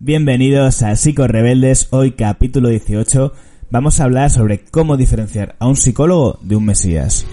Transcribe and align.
Bienvenidos 0.00 0.84
a 0.84 0.94
Psico 0.94 1.26
Rebeldes, 1.26 1.88
hoy 1.90 2.12
capítulo 2.12 2.68
18. 2.68 3.32
Vamos 3.68 3.98
a 3.98 4.04
hablar 4.04 4.30
sobre 4.30 4.60
cómo 4.60 4.96
diferenciar 4.96 5.56
a 5.58 5.66
un 5.66 5.74
psicólogo 5.74 6.38
de 6.40 6.54
un 6.54 6.66
mesías. 6.66 7.26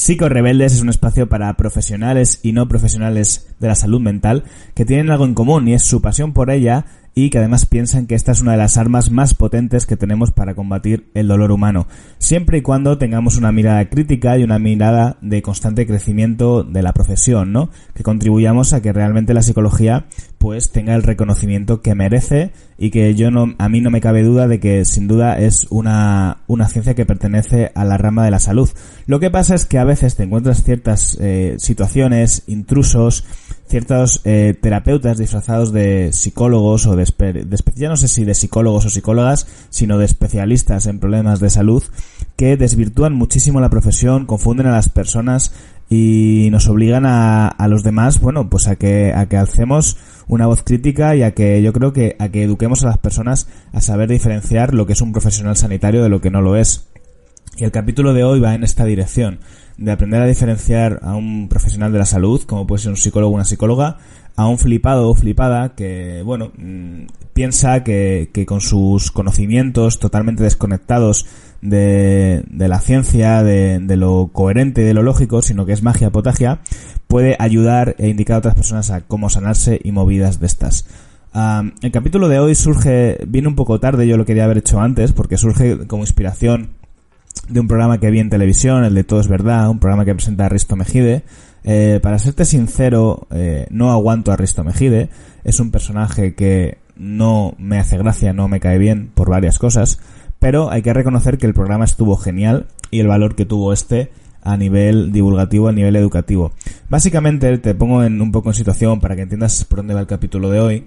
Psico 0.00 0.30
Rebeldes 0.30 0.72
es 0.72 0.80
un 0.80 0.88
espacio 0.88 1.28
para 1.28 1.52
profesionales 1.58 2.40
y 2.42 2.52
no 2.52 2.68
profesionales 2.68 3.54
de 3.60 3.68
la 3.68 3.74
salud 3.74 4.00
mental 4.00 4.44
que 4.74 4.86
tienen 4.86 5.10
algo 5.10 5.26
en 5.26 5.34
común 5.34 5.68
y 5.68 5.74
es 5.74 5.82
su 5.82 6.00
pasión 6.00 6.32
por 6.32 6.50
ella 6.50 6.86
y 7.14 7.28
que 7.28 7.36
además 7.36 7.66
piensan 7.66 8.06
que 8.06 8.14
esta 8.14 8.32
es 8.32 8.40
una 8.40 8.52
de 8.52 8.56
las 8.56 8.78
armas 8.78 9.10
más 9.10 9.34
potentes 9.34 9.84
que 9.84 9.98
tenemos 9.98 10.30
para 10.30 10.54
combatir 10.54 11.10
el 11.12 11.28
dolor 11.28 11.52
humano, 11.52 11.86
siempre 12.16 12.56
y 12.56 12.62
cuando 12.62 12.96
tengamos 12.96 13.36
una 13.36 13.52
mirada 13.52 13.90
crítica 13.90 14.38
y 14.38 14.42
una 14.42 14.58
mirada 14.58 15.18
de 15.20 15.42
constante 15.42 15.86
crecimiento 15.86 16.62
de 16.62 16.82
la 16.82 16.94
profesión, 16.94 17.52
¿no? 17.52 17.68
Que 17.92 18.02
contribuyamos 18.02 18.72
a 18.72 18.80
que 18.80 18.94
realmente 18.94 19.34
la 19.34 19.42
psicología 19.42 20.06
pues 20.40 20.70
tenga 20.70 20.94
el 20.94 21.02
reconocimiento 21.02 21.82
que 21.82 21.94
merece 21.94 22.50
y 22.78 22.90
que 22.90 23.14
yo 23.14 23.30
no, 23.30 23.54
a 23.58 23.68
mí 23.68 23.82
no 23.82 23.90
me 23.90 24.00
cabe 24.00 24.22
duda 24.22 24.48
de 24.48 24.58
que 24.58 24.86
sin 24.86 25.06
duda 25.06 25.38
es 25.38 25.66
una, 25.68 26.38
una 26.46 26.66
ciencia 26.66 26.94
que 26.94 27.04
pertenece 27.04 27.70
a 27.74 27.84
la 27.84 27.98
rama 27.98 28.24
de 28.24 28.30
la 28.30 28.38
salud. 28.38 28.70
Lo 29.04 29.20
que 29.20 29.30
pasa 29.30 29.54
es 29.54 29.66
que 29.66 29.76
a 29.76 29.84
veces 29.84 30.16
te 30.16 30.22
encuentras 30.22 30.64
ciertas 30.64 31.18
eh, 31.20 31.56
situaciones, 31.58 32.44
intrusos, 32.46 33.26
ciertos 33.68 34.22
eh, 34.24 34.56
terapeutas 34.58 35.18
disfrazados 35.18 35.74
de 35.74 36.10
psicólogos 36.14 36.86
o 36.86 36.96
de, 36.96 37.04
de, 37.04 37.58
ya 37.76 37.90
no 37.90 37.98
sé 37.98 38.08
si 38.08 38.24
de 38.24 38.34
psicólogos 38.34 38.86
o 38.86 38.90
psicólogas, 38.90 39.46
sino 39.68 39.98
de 39.98 40.06
especialistas 40.06 40.86
en 40.86 41.00
problemas 41.00 41.40
de 41.40 41.50
salud 41.50 41.82
que 42.36 42.56
desvirtúan 42.56 43.12
muchísimo 43.12 43.60
la 43.60 43.68
profesión, 43.68 44.24
confunden 44.24 44.68
a 44.68 44.72
las 44.72 44.88
personas 44.88 45.52
y 45.92 46.48
nos 46.52 46.68
obligan 46.68 47.04
a, 47.04 47.48
a 47.48 47.66
los 47.66 47.82
demás, 47.82 48.20
bueno, 48.20 48.48
pues 48.48 48.68
a 48.68 48.76
que, 48.76 49.12
a 49.12 49.26
que 49.26 49.36
alcemos 49.36 49.96
una 50.28 50.46
voz 50.46 50.62
crítica 50.62 51.16
y 51.16 51.24
a 51.24 51.34
que 51.34 51.60
yo 51.62 51.72
creo 51.72 51.92
que 51.92 52.14
a 52.20 52.28
que 52.28 52.44
eduquemos 52.44 52.84
a 52.84 52.86
las 52.86 52.98
personas 52.98 53.48
a 53.72 53.80
saber 53.80 54.08
diferenciar 54.08 54.72
lo 54.72 54.86
que 54.86 54.92
es 54.92 55.00
un 55.00 55.10
profesional 55.10 55.56
sanitario 55.56 56.04
de 56.04 56.08
lo 56.08 56.20
que 56.20 56.30
no 56.30 56.40
lo 56.40 56.54
es. 56.54 56.88
Y 57.56 57.64
el 57.64 57.72
capítulo 57.72 58.14
de 58.14 58.22
hoy 58.22 58.38
va 58.38 58.54
en 58.54 58.62
esta 58.62 58.84
dirección 58.84 59.40
de 59.78 59.90
aprender 59.90 60.22
a 60.22 60.26
diferenciar 60.26 61.00
a 61.02 61.16
un 61.16 61.48
profesional 61.48 61.92
de 61.92 61.98
la 61.98 62.06
salud, 62.06 62.40
como 62.42 62.68
puede 62.68 62.82
ser 62.82 62.90
un 62.90 62.96
psicólogo 62.96 63.32
o 63.32 63.34
una 63.34 63.44
psicóloga, 63.44 63.98
a 64.36 64.46
un 64.46 64.58
flipado 64.58 65.10
o 65.10 65.14
flipada 65.14 65.74
que, 65.74 66.22
bueno, 66.24 66.52
mm, 66.56 67.06
piensa 67.32 67.82
que, 67.82 68.30
que 68.32 68.46
con 68.46 68.60
sus 68.60 69.10
conocimientos 69.10 69.98
totalmente 69.98 70.44
desconectados 70.44 71.26
de, 71.62 72.44
de 72.48 72.68
la 72.68 72.80
ciencia, 72.80 73.42
de, 73.42 73.78
de, 73.80 73.96
lo 73.96 74.30
coherente, 74.32 74.82
de 74.82 74.94
lo 74.94 75.02
lógico, 75.02 75.42
sino 75.42 75.66
que 75.66 75.72
es 75.72 75.82
magia 75.82 76.10
potagia, 76.10 76.60
puede 77.06 77.36
ayudar 77.38 77.96
e 77.98 78.08
indicar 78.08 78.36
a 78.36 78.38
otras 78.38 78.54
personas 78.54 78.90
a 78.90 79.02
cómo 79.02 79.30
sanarse 79.30 79.80
y 79.82 79.92
movidas 79.92 80.40
de 80.40 80.46
estas. 80.46 80.86
El 81.32 81.92
capítulo 81.92 82.28
de 82.28 82.40
hoy 82.40 82.54
surge, 82.54 83.18
viene 83.26 83.48
un 83.48 83.54
poco 83.54 83.78
tarde, 83.78 84.06
yo 84.06 84.16
lo 84.16 84.24
quería 84.24 84.44
haber 84.44 84.58
hecho 84.58 84.80
antes, 84.80 85.12
porque 85.12 85.36
surge 85.36 85.86
como 85.86 86.02
inspiración 86.02 86.70
de 87.48 87.60
un 87.60 87.68
programa 87.68 87.98
que 87.98 88.10
vi 88.10 88.18
en 88.18 88.30
televisión, 88.30 88.84
el 88.84 88.94
de 88.94 89.04
Todo 89.04 89.20
es 89.20 89.28
Verdad, 89.28 89.68
un 89.70 89.78
programa 89.78 90.04
que 90.04 90.14
presenta 90.14 90.48
Risto 90.48 90.76
Mejide. 90.76 91.22
Eh, 91.62 92.00
para 92.02 92.18
serte 92.18 92.44
sincero, 92.44 93.28
eh, 93.30 93.66
no 93.70 93.92
aguanto 93.92 94.32
a 94.32 94.36
Risto 94.36 94.64
Mejide. 94.64 95.10
Es 95.44 95.60
un 95.60 95.70
personaje 95.70 96.34
que 96.34 96.78
no 96.96 97.54
me 97.58 97.78
hace 97.78 97.96
gracia, 97.96 98.32
no 98.32 98.48
me 98.48 98.60
cae 98.60 98.78
bien 98.78 99.10
por 99.14 99.30
varias 99.30 99.58
cosas. 99.58 100.00
Pero 100.40 100.70
hay 100.70 100.82
que 100.82 100.92
reconocer 100.92 101.38
que 101.38 101.46
el 101.46 101.54
programa 101.54 101.84
estuvo 101.84 102.16
genial 102.16 102.66
y 102.90 102.98
el 102.98 103.06
valor 103.06 103.36
que 103.36 103.46
tuvo 103.46 103.72
este 103.72 104.10
a 104.42 104.56
nivel 104.56 105.12
divulgativo, 105.12 105.68
a 105.68 105.72
nivel 105.72 105.94
educativo. 105.94 106.50
Básicamente, 106.88 107.58
te 107.58 107.74
pongo 107.76 108.02
en 108.02 108.20
un 108.20 108.32
poco 108.32 108.48
en 108.48 108.54
situación 108.54 108.98
para 108.98 109.14
que 109.14 109.22
entiendas 109.22 109.64
por 109.64 109.78
dónde 109.78 109.94
va 109.94 110.00
el 110.00 110.06
capítulo 110.08 110.50
de 110.50 110.60
hoy 110.60 110.86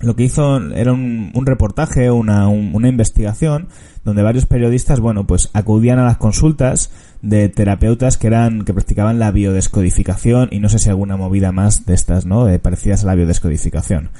lo 0.00 0.14
que 0.14 0.24
hizo 0.24 0.58
era 0.72 0.92
un, 0.92 1.32
reportaje, 1.46 2.10
una, 2.10 2.48
un, 2.48 2.74
una 2.74 2.88
investigación, 2.88 3.68
donde 4.04 4.22
varios 4.22 4.44
periodistas, 4.46 5.00
bueno, 5.00 5.26
pues 5.26 5.48
acudían 5.54 5.98
a 5.98 6.04
las 6.04 6.18
consultas 6.18 6.90
de 7.22 7.48
terapeutas 7.48 8.18
que 8.18 8.26
eran, 8.26 8.64
que 8.64 8.74
practicaban 8.74 9.18
la 9.18 9.30
biodescodificación 9.30 10.48
y 10.52 10.60
no 10.60 10.68
sé 10.68 10.78
si 10.78 10.90
alguna 10.90 11.16
movida 11.16 11.50
más 11.50 11.86
de 11.86 11.94
estas, 11.94 12.26
¿no? 12.26 12.44
De 12.44 12.58
parecidas 12.58 13.04
a 13.04 13.06
la 13.06 13.14
biodescodificación. 13.14 14.10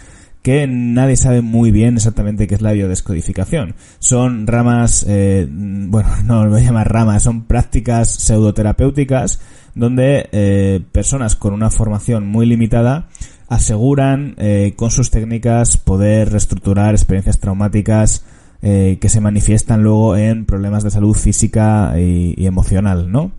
Que 0.47 0.69
nadie 0.69 1.17
sabe 1.17 1.43
muy 1.43 1.73
bien 1.73 1.97
exactamente 1.97 2.47
qué 2.47 2.55
es 2.55 2.63
la 2.63 2.71
biodescodificación. 2.71 3.75
Son 3.99 4.47
ramas, 4.47 5.05
eh, 5.09 5.45
bueno, 5.51 6.09
no 6.25 6.45
lo 6.45 6.53
voy 6.53 6.61
a 6.61 6.67
llamar 6.67 6.93
ramas, 6.93 7.25
son 7.25 7.47
prácticas 7.47 8.09
pseudoterapéuticas 8.11 9.41
donde 9.75 10.29
eh, 10.31 10.83
personas 10.93 11.35
con 11.35 11.53
una 11.53 11.71
formación 11.71 12.29
muy 12.29 12.47
limitada 12.47 13.09
aseguran 13.49 14.37
eh, 14.39 14.75
con 14.77 14.93
sus 14.93 15.11
técnicas 15.11 15.79
poder 15.79 16.31
reestructurar 16.31 16.95
experiencias 16.95 17.41
traumáticas 17.41 18.25
eh, 18.63 18.99
que 19.01 19.09
se 19.09 19.21
manifiestan 19.21 19.83
luego 19.83 20.17
en 20.17 20.47
problemas 20.47 20.85
de 20.85 20.93
salud 20.93 21.17
física 21.17 21.95
y, 21.99 22.41
y 22.41 22.47
emocional, 22.47 23.11
¿no? 23.11 23.33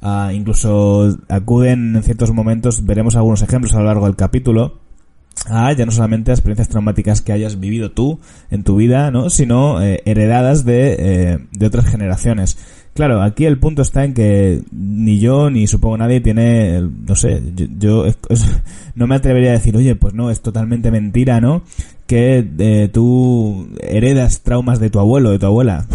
Ah, 0.00 0.30
incluso 0.32 1.14
acuden 1.28 1.94
en 1.94 2.02
ciertos 2.02 2.32
momentos, 2.32 2.86
veremos 2.86 3.16
algunos 3.16 3.42
ejemplos 3.42 3.74
a 3.74 3.80
lo 3.80 3.84
largo 3.84 4.06
del 4.06 4.16
capítulo, 4.16 4.83
a 5.46 5.72
ya 5.72 5.86
no 5.86 5.92
solamente 5.92 6.32
experiencias 6.32 6.68
traumáticas 6.68 7.20
que 7.20 7.32
hayas 7.32 7.60
vivido 7.60 7.90
tú 7.90 8.18
en 8.50 8.64
tu 8.64 8.76
vida, 8.76 9.10
¿no? 9.10 9.30
sino 9.30 9.82
eh, 9.82 10.02
heredadas 10.04 10.64
de, 10.64 10.96
eh, 10.98 11.38
de 11.52 11.66
otras 11.66 11.86
generaciones. 11.86 12.56
Claro, 12.94 13.22
aquí 13.22 13.44
el 13.44 13.58
punto 13.58 13.82
está 13.82 14.04
en 14.04 14.14
que 14.14 14.62
ni 14.70 15.18
yo 15.18 15.50
ni 15.50 15.66
supongo 15.66 15.98
nadie 15.98 16.20
tiene, 16.20 16.80
no 16.80 17.16
sé, 17.16 17.42
yo, 17.54 17.66
yo 17.78 18.06
es, 18.06 18.16
no 18.94 19.08
me 19.08 19.16
atrevería 19.16 19.50
a 19.50 19.54
decir, 19.54 19.76
oye, 19.76 19.96
pues 19.96 20.14
no, 20.14 20.30
es 20.30 20.40
totalmente 20.40 20.92
mentira, 20.92 21.40
¿no? 21.40 21.62
Que 22.06 22.46
eh, 22.58 22.88
tú 22.92 23.68
heredas 23.80 24.42
traumas 24.42 24.78
de 24.78 24.90
tu 24.90 25.00
abuelo, 25.00 25.30
de 25.30 25.40
tu 25.40 25.46
abuela. 25.46 25.86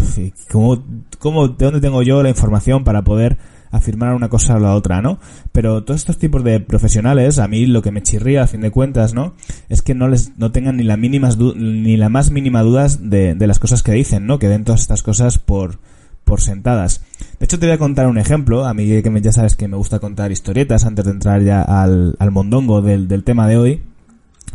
¿Cómo, 0.50 0.82
cómo, 1.18 1.48
¿De 1.48 1.64
dónde 1.64 1.80
tengo 1.80 2.02
yo 2.02 2.22
la 2.22 2.28
información 2.28 2.84
para 2.84 3.02
poder 3.02 3.38
afirmar 3.70 4.14
una 4.14 4.28
cosa 4.28 4.56
o 4.56 4.58
la 4.58 4.74
otra, 4.74 5.00
¿no? 5.00 5.18
Pero 5.52 5.84
todos 5.84 6.00
estos 6.00 6.18
tipos 6.18 6.42
de 6.44 6.60
profesionales, 6.60 7.38
a 7.38 7.48
mí 7.48 7.66
lo 7.66 7.82
que 7.82 7.92
me 7.92 8.02
chirría 8.02 8.42
a 8.42 8.46
fin 8.46 8.60
de 8.60 8.70
cuentas, 8.70 9.14
¿no? 9.14 9.34
Es 9.68 9.82
que 9.82 9.94
no 9.94 10.08
les, 10.08 10.36
no 10.38 10.52
tengan 10.52 10.76
ni 10.76 10.84
la 10.84 10.96
mínimas 10.96 11.38
ni 11.38 11.96
la 11.96 12.08
más 12.08 12.30
mínima 12.30 12.62
dudas 12.62 13.10
de, 13.10 13.34
de 13.34 13.46
las 13.46 13.58
cosas 13.58 13.82
que 13.82 13.92
dicen, 13.92 14.26
¿no? 14.26 14.38
Que 14.38 14.48
den 14.48 14.64
todas 14.64 14.80
estas 14.80 15.02
cosas 15.02 15.38
por, 15.38 15.78
por 16.24 16.40
sentadas. 16.40 17.02
De 17.38 17.44
hecho, 17.44 17.58
te 17.58 17.66
voy 17.66 17.74
a 17.74 17.78
contar 17.78 18.06
un 18.06 18.18
ejemplo. 18.18 18.64
A 18.64 18.74
mí 18.74 19.02
que 19.02 19.10
me, 19.10 19.20
ya 19.20 19.32
sabes 19.32 19.54
que 19.54 19.68
me 19.68 19.76
gusta 19.76 19.98
contar 19.98 20.32
historietas 20.32 20.84
antes 20.84 21.04
de 21.04 21.10
entrar 21.12 21.42
ya 21.42 21.62
al, 21.62 22.16
al 22.18 22.30
mondongo 22.30 22.82
del, 22.82 23.08
del 23.08 23.24
tema 23.24 23.48
de 23.48 23.56
hoy. 23.56 23.82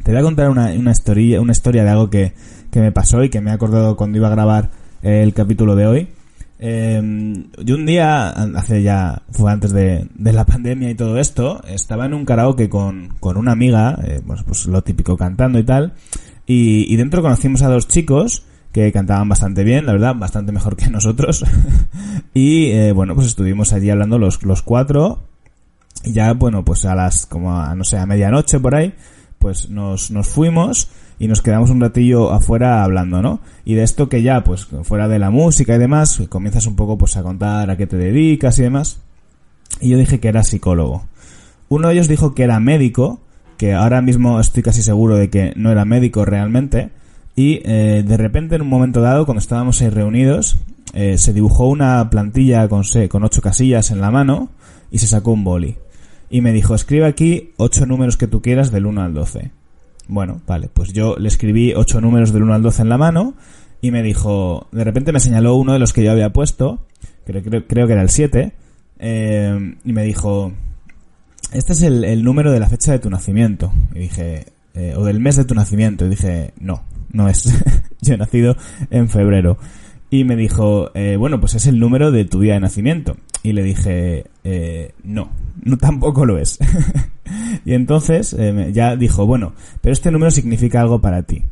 Te 0.04 0.12
voy 0.12 0.20
a 0.20 0.24
contar 0.24 0.50
una, 0.50 0.72
una, 0.74 0.92
historia, 0.92 1.42
una 1.42 1.52
historia 1.52 1.84
de 1.84 1.90
algo 1.90 2.09
que, 2.09 2.34
que 2.72 2.80
me 2.80 2.92
pasó 2.92 3.24
y 3.24 3.30
que 3.30 3.42
me 3.42 3.50
he 3.50 3.54
acordado 3.54 3.96
cuando 3.96 4.18
iba 4.18 4.28
a 4.28 4.31
grabar 4.31 4.70
el 5.02 5.34
capítulo 5.34 5.75
de 5.75 5.88
hoy. 5.88 6.08
Eh, 6.58 7.44
yo 7.64 7.76
un 7.76 7.86
día, 7.86 8.30
hace 8.30 8.82
ya, 8.82 9.22
fue 9.32 9.52
antes 9.52 9.72
de, 9.72 10.08
de, 10.16 10.34
la 10.34 10.46
pandemia 10.46 10.90
y 10.90 10.96
todo 10.96 11.20
esto, 11.20 11.62
estaba 11.68 12.06
en 12.06 12.14
un 12.14 12.26
karaoke 12.26 12.70
con, 12.70 13.10
con 13.20 13.38
una 13.38 13.52
amiga, 13.52 14.00
pues, 14.26 14.44
pues 14.44 14.66
lo 14.68 14.82
típico 14.82 15.18
cantando 15.18 15.60
y 15.60 15.64
tal, 15.64 15.94
y, 16.46 16.92
y 16.92 16.96
dentro 16.96 17.22
conocimos 17.22 17.62
a 17.62 17.70
dos 17.70 17.88
chicos, 17.88 18.44
que 18.76 18.92
cantaban 18.92 19.30
bastante 19.30 19.64
bien, 19.64 19.86
la 19.86 19.94
verdad, 19.94 20.16
bastante 20.16 20.52
mejor 20.52 20.76
que 20.76 20.90
nosotros. 20.90 21.46
y 22.34 22.72
eh, 22.72 22.92
bueno, 22.92 23.16
pues 23.16 23.28
estuvimos 23.28 23.72
allí 23.72 23.90
hablando 23.90 24.20
los, 24.20 24.44
los 24.44 24.64
cuatro. 24.64 25.24
Y 26.04 26.12
ya, 26.12 26.34
bueno, 26.34 26.66
pues 26.66 26.84
a 26.84 26.94
las, 26.94 27.26
como 27.26 27.58
a, 27.58 27.74
no 27.74 27.86
sé, 27.86 27.98
a 27.98 28.06
medianoche 28.06 28.60
por 28.60 28.75
ahí, 28.75 28.94
pues 29.45 29.69
nos, 29.69 30.09
nos 30.09 30.27
fuimos 30.27 30.89
y 31.19 31.27
nos 31.27 31.44
quedamos 31.44 31.69
un 31.69 31.80
ratillo 31.80 32.31
afuera 32.31 32.83
hablando, 32.83 33.21
¿no? 33.21 33.42
Y 33.63 33.75
de 33.75 33.83
esto 33.83 34.09
que 34.09 34.24
ya, 34.24 34.44
pues 34.44 34.65
fuera 34.81 35.07
de 35.07 35.19
la 35.19 35.30
música 35.30 35.75
y 35.75 35.77
demás, 35.77 36.19
comienzas 36.30 36.65
un 36.65 36.75
poco 36.75 36.97
pues 36.97 37.15
a 37.15 37.21
contar 37.21 37.69
a 37.69 37.77
qué 37.77 37.86
te 37.86 37.95
dedicas 37.95 38.57
y 38.57 38.63
demás. 38.63 39.01
Y 39.81 39.89
yo 39.89 40.00
dije 40.00 40.19
que 40.19 40.30
era 40.30 40.44
psicólogo. 40.44 41.06
Uno 41.69 41.89
de 41.89 41.94
ellos 41.94 42.07
dijo 42.07 42.33
que 42.33 42.42
era 42.42 42.59
médico, 42.59 43.19
que 43.59 43.75
ahora 43.75 44.01
mismo 44.01 44.39
estoy 44.39 44.63
casi 44.63 44.81
seguro 44.81 45.15
de 45.15 45.30
que 45.30 45.53
no 45.56 45.71
era 45.71 45.86
médico 45.86 46.25
realmente, 46.25 46.89
y 47.36 47.62
eh, 47.65 48.03
de 48.03 48.18
repente 48.18 48.56
en 48.56 48.63
un 48.63 48.69
momento 48.69 49.00
dado, 49.00 49.27
cuando 49.27 49.41
estábamos 49.41 49.80
ahí 49.80 49.89
reunidos, 49.89 50.57
eh, 50.95 51.19
se 51.19 51.33
dibujó 51.33 51.68
una 51.68 52.09
plantilla 52.09 52.68
con, 52.68 52.81
con 53.09 53.24
ocho 53.24 53.44
casillas 53.44 53.91
en 53.91 54.01
la 54.01 54.09
mano 54.09 54.50
y 54.89 54.98
se 54.98 55.06
sacó 55.06 55.33
un 55.33 55.44
boli. 55.44 55.77
Y 56.30 56.42
me 56.42 56.51
dijo, 56.51 56.75
escribe 56.75 57.06
aquí 57.06 57.51
ocho 57.57 57.86
números 57.86 58.18
que 58.18 58.27
tú 58.27 58.42
quieras 58.42 58.72
del 58.72 58.86
1 58.86 59.01
al 59.01 59.13
12. 59.13 59.51
Bueno, 60.07 60.42
vale, 60.45 60.69
pues 60.74 60.94
yo 60.94 61.16
le 61.18 61.27
escribí 61.27 61.74
ocho 61.74 62.01
números 62.01 62.31
del 62.31 62.44
1 62.44 62.54
al 62.54 62.62
12 62.62 62.83
en 62.83 62.89
la 62.89 62.98
mano 62.98 63.33
y 63.81 63.92
me 63.92 64.04
dijo, 64.04 64.68
de 64.72 64.83
repente 64.83 65.12
me 65.12 65.19
señaló 65.19 65.56
uno 65.56 65.74
de 65.74 65.80
los 65.80 65.94
que 65.94 66.04
yo 66.04 66.12
había 66.12 66.31
puesto, 66.31 66.86
creo, 67.25 67.44
creo, 67.44 67.68
creo 67.68 67.88
que 67.88 67.94
era 67.94 68.01
el 68.01 68.10
7, 68.10 68.54
eh, 69.00 69.75
y 69.83 69.94
me 69.94 70.04
dijo, 70.04 70.54
este 71.51 71.74
es 71.74 71.81
el, 71.81 72.24
número 72.24 72.51
de 72.51 72.60
la 72.60 72.68
fecha 72.68 72.92
de 72.92 73.00
tu 73.00 73.10
nacimiento. 73.10 73.72
Y 73.94 74.00
dije, 74.00 74.45
eh, 74.74 74.94
o 74.95 75.04
del 75.06 75.19
mes 75.19 75.36
de 75.36 75.45
tu 75.45 75.56
nacimiento. 75.56 76.06
Y 76.06 76.10
dije, 76.10 76.54
no, 76.60 76.83
no 77.12 77.30
es. 77.30 77.45
Yo 78.01 78.13
he 78.13 78.18
nacido 78.18 78.56
en 78.89 79.10
febrero. 79.10 79.57
Y 80.10 80.24
me 80.24 80.36
dijo, 80.36 80.92
eh, 80.95 81.16
bueno, 81.18 81.39
pues 81.39 81.56
es 81.56 81.68
el 81.68 81.80
número 81.80 82.12
de 82.12 82.25
tu 82.25 82.42
día 82.42 82.54
de 82.54 82.60
nacimiento. 82.60 83.18
Y 83.45 83.53
le 83.53 83.62
dije, 83.62 84.25
eh, 84.44 84.94
no, 85.03 85.30
no 85.63 85.77
tampoco 85.77 86.25
lo 86.25 86.39
es. 86.39 86.57
y 87.65 87.74
entonces 87.74 88.36
ya 88.74 88.95
dijo, 88.95 89.27
bueno, 89.27 89.53
pero 89.81 89.94
este 89.94 90.09
número 90.09 90.31
significa 90.31 90.81
algo 90.81 91.00
para 91.00 91.21
ti. 91.21 91.44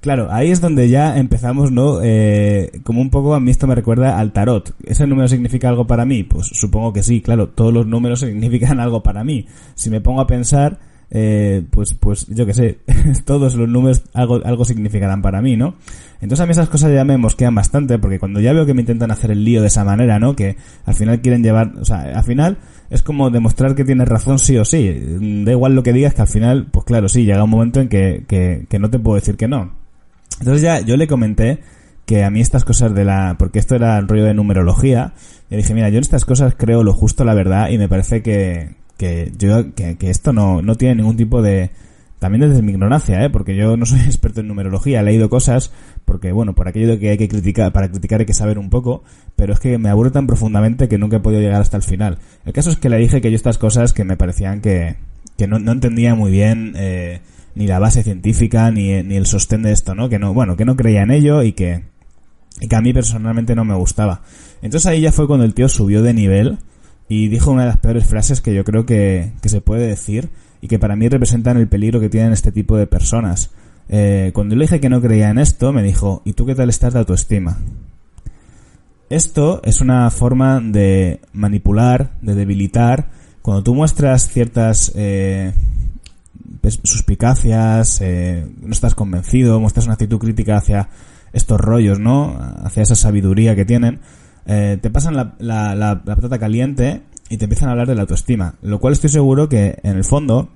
Claro, 0.00 0.28
ahí 0.32 0.50
es 0.50 0.62
donde 0.62 0.88
ya 0.88 1.18
empezamos, 1.18 1.70
¿no? 1.70 2.00
Eh, 2.02 2.80
como 2.84 3.02
un 3.02 3.10
poco 3.10 3.34
a 3.34 3.40
mí 3.40 3.50
esto 3.50 3.66
me 3.66 3.74
recuerda 3.74 4.18
al 4.18 4.32
tarot. 4.32 4.74
¿Ese 4.84 5.06
número 5.06 5.28
significa 5.28 5.68
algo 5.68 5.86
para 5.86 6.06
mí? 6.06 6.24
Pues 6.24 6.46
supongo 6.46 6.92
que 6.94 7.02
sí, 7.02 7.20
claro, 7.20 7.50
todos 7.50 7.72
los 7.72 7.86
números 7.86 8.20
significan 8.20 8.80
algo 8.80 9.02
para 9.02 9.22
mí. 9.22 9.46
Si 9.74 9.90
me 9.90 10.00
pongo 10.00 10.22
a 10.22 10.26
pensar, 10.26 10.78
eh, 11.10 11.62
pues, 11.70 11.94
pues 11.94 12.26
yo 12.28 12.46
qué 12.46 12.54
sé, 12.54 12.78
todos 13.24 13.54
los 13.54 13.68
números 13.68 14.02
algo, 14.14 14.40
algo 14.44 14.64
significarán 14.64 15.22
para 15.22 15.42
mí, 15.42 15.56
¿no? 15.56 15.74
Entonces 16.20 16.40
a 16.40 16.46
mí 16.46 16.52
esas 16.52 16.68
cosas 16.68 16.92
ya 16.92 17.04
me 17.04 17.16
mosquean 17.16 17.54
bastante, 17.54 17.98
porque 17.98 18.18
cuando 18.18 18.40
ya 18.40 18.52
veo 18.52 18.66
que 18.66 18.74
me 18.74 18.82
intentan 18.82 19.10
hacer 19.10 19.30
el 19.30 19.44
lío 19.44 19.60
de 19.60 19.68
esa 19.68 19.84
manera, 19.84 20.18
¿no? 20.18 20.36
Que 20.36 20.56
al 20.84 20.94
final 20.94 21.20
quieren 21.20 21.42
llevar, 21.42 21.72
o 21.80 21.84
sea, 21.84 22.02
al 22.16 22.24
final 22.24 22.58
es 22.90 23.02
como 23.02 23.30
demostrar 23.30 23.74
que 23.74 23.84
tienes 23.84 24.08
razón 24.08 24.38
sí 24.38 24.56
o 24.58 24.64
sí. 24.64 24.88
Da 25.44 25.52
igual 25.52 25.74
lo 25.74 25.82
que 25.82 25.92
digas, 25.92 26.14
que 26.14 26.22
al 26.22 26.28
final, 26.28 26.66
pues 26.70 26.84
claro, 26.84 27.08
sí, 27.08 27.24
llega 27.24 27.42
un 27.42 27.50
momento 27.50 27.80
en 27.80 27.88
que, 27.88 28.24
que, 28.28 28.66
que 28.68 28.78
no 28.78 28.90
te 28.90 28.98
puedo 28.98 29.16
decir 29.16 29.36
que 29.36 29.48
no. 29.48 29.72
Entonces 30.38 30.62
ya 30.62 30.80
yo 30.80 30.96
le 30.96 31.06
comenté 31.06 31.60
que 32.06 32.24
a 32.24 32.30
mí 32.30 32.40
estas 32.40 32.64
cosas 32.64 32.92
de 32.94 33.04
la... 33.04 33.36
porque 33.38 33.60
esto 33.60 33.76
era 33.76 33.96
el 33.98 34.08
rollo 34.08 34.24
de 34.24 34.34
numerología, 34.34 35.12
y 35.48 35.56
dije, 35.56 35.74
mira, 35.74 35.88
yo 35.90 35.96
en 35.96 36.02
estas 36.02 36.24
cosas 36.24 36.54
creo 36.56 36.82
lo 36.82 36.92
justo, 36.92 37.24
la 37.24 37.34
verdad, 37.34 37.70
y 37.70 37.78
me 37.78 37.88
parece 37.88 38.20
que, 38.22 38.74
que 39.00 39.32
yo, 39.38 39.74
que, 39.74 39.96
esto 40.02 40.34
no, 40.34 40.60
no 40.60 40.74
tiene 40.74 40.96
ningún 40.96 41.16
tipo 41.16 41.40
de... 41.40 41.70
También 42.18 42.46
desde 42.46 42.60
mi 42.60 42.72
ignorancia, 42.72 43.24
¿eh? 43.24 43.30
porque 43.30 43.56
yo 43.56 43.78
no 43.78 43.86
soy 43.86 44.00
experto 44.04 44.42
en 44.42 44.48
numerología, 44.48 45.00
he 45.00 45.02
leído 45.02 45.30
cosas, 45.30 45.72
porque 46.04 46.32
bueno, 46.32 46.54
por 46.54 46.68
aquello 46.68 46.88
de 46.88 46.98
que 46.98 47.08
hay 47.08 47.16
que 47.16 47.28
criticar, 47.28 47.72
para 47.72 47.88
criticar 47.88 48.20
hay 48.20 48.26
que 48.26 48.34
saber 48.34 48.58
un 48.58 48.68
poco, 48.68 49.02
pero 49.36 49.54
es 49.54 49.58
que 49.58 49.78
me 49.78 49.88
aburre 49.88 50.10
tan 50.10 50.26
profundamente 50.26 50.86
que 50.86 50.98
nunca 50.98 51.16
he 51.16 51.20
podido 51.20 51.40
llegar 51.40 51.62
hasta 51.62 51.78
el 51.78 51.82
final. 51.82 52.18
El 52.44 52.52
caso 52.52 52.68
es 52.68 52.76
que 52.76 52.90
le 52.90 52.98
dije 52.98 53.22
que 53.22 53.30
yo 53.30 53.36
estas 53.36 53.56
cosas 53.56 53.94
que 53.94 54.04
me 54.04 54.18
parecían 54.18 54.60
que, 54.60 54.96
que 55.38 55.46
no, 55.46 55.58
no 55.58 55.72
entendía 55.72 56.14
muy 56.14 56.30
bien, 56.30 56.74
eh, 56.76 57.20
ni 57.54 57.66
la 57.66 57.78
base 57.78 58.02
científica 58.02 58.70
ni, 58.70 59.02
ni 59.02 59.16
el 59.16 59.24
sostén 59.24 59.62
de 59.62 59.72
esto, 59.72 59.94
¿no? 59.94 60.10
Que 60.10 60.18
no, 60.18 60.34
bueno, 60.34 60.56
que 60.58 60.66
no 60.66 60.76
creía 60.76 61.00
en 61.02 61.12
ello 61.12 61.42
y 61.42 61.52
que, 61.52 61.84
y 62.60 62.68
que 62.68 62.76
a 62.76 62.82
mí 62.82 62.92
personalmente 62.92 63.54
no 63.54 63.64
me 63.64 63.74
gustaba. 63.74 64.20
Entonces 64.60 64.84
ahí 64.84 65.00
ya 65.00 65.10
fue 65.10 65.26
cuando 65.26 65.46
el 65.46 65.54
tío 65.54 65.70
subió 65.70 66.02
de 66.02 66.12
nivel 66.12 66.58
y 67.10 67.26
dijo 67.26 67.50
una 67.50 67.62
de 67.62 67.68
las 67.70 67.78
peores 67.78 68.06
frases 68.06 68.40
que 68.40 68.54
yo 68.54 68.62
creo 68.62 68.86
que, 68.86 69.32
que 69.42 69.48
se 69.48 69.60
puede 69.60 69.88
decir 69.88 70.30
y 70.60 70.68
que 70.68 70.78
para 70.78 70.94
mí 70.94 71.08
representan 71.08 71.56
el 71.56 71.66
peligro 71.66 71.98
que 71.98 72.08
tienen 72.08 72.32
este 72.32 72.52
tipo 72.52 72.76
de 72.76 72.86
personas. 72.86 73.50
Eh, 73.88 74.30
cuando 74.32 74.54
le 74.54 74.62
dije 74.62 74.78
que 74.78 74.88
no 74.88 75.00
creía 75.00 75.28
en 75.28 75.38
esto, 75.38 75.72
me 75.72 75.82
dijo, 75.82 76.22
¿y 76.24 76.34
tú 76.34 76.46
qué 76.46 76.54
tal 76.54 76.70
estás 76.70 76.92
de 76.92 77.00
autoestima? 77.00 77.58
Esto 79.08 79.60
es 79.64 79.80
una 79.80 80.08
forma 80.10 80.60
de 80.60 81.20
manipular, 81.32 82.12
de 82.22 82.36
debilitar. 82.36 83.10
Cuando 83.42 83.64
tú 83.64 83.74
muestras 83.74 84.28
ciertas 84.28 84.92
eh, 84.94 85.52
suspicacias, 86.84 88.00
eh, 88.02 88.46
no 88.62 88.70
estás 88.70 88.94
convencido, 88.94 89.58
muestras 89.58 89.86
una 89.86 89.94
actitud 89.94 90.20
crítica 90.20 90.58
hacia 90.58 90.88
estos 91.32 91.60
rollos, 91.60 91.98
¿no? 91.98 92.38
Hacia 92.62 92.84
esa 92.84 92.94
sabiduría 92.94 93.56
que 93.56 93.64
tienen, 93.64 93.98
eh, 94.46 94.78
te 94.80 94.90
pasan 94.90 95.16
la, 95.16 95.34
la, 95.38 95.74
la, 95.74 96.02
patata 96.02 96.38
caliente 96.38 97.02
y 97.28 97.36
te 97.36 97.44
empiezan 97.44 97.68
a 97.68 97.72
hablar 97.72 97.86
de 97.86 97.94
la 97.94 98.02
autoestima. 98.02 98.54
Lo 98.62 98.80
cual 98.80 98.92
estoy 98.92 99.10
seguro 99.10 99.48
que 99.48 99.78
en 99.82 99.96
el 99.96 100.04
fondo 100.04 100.50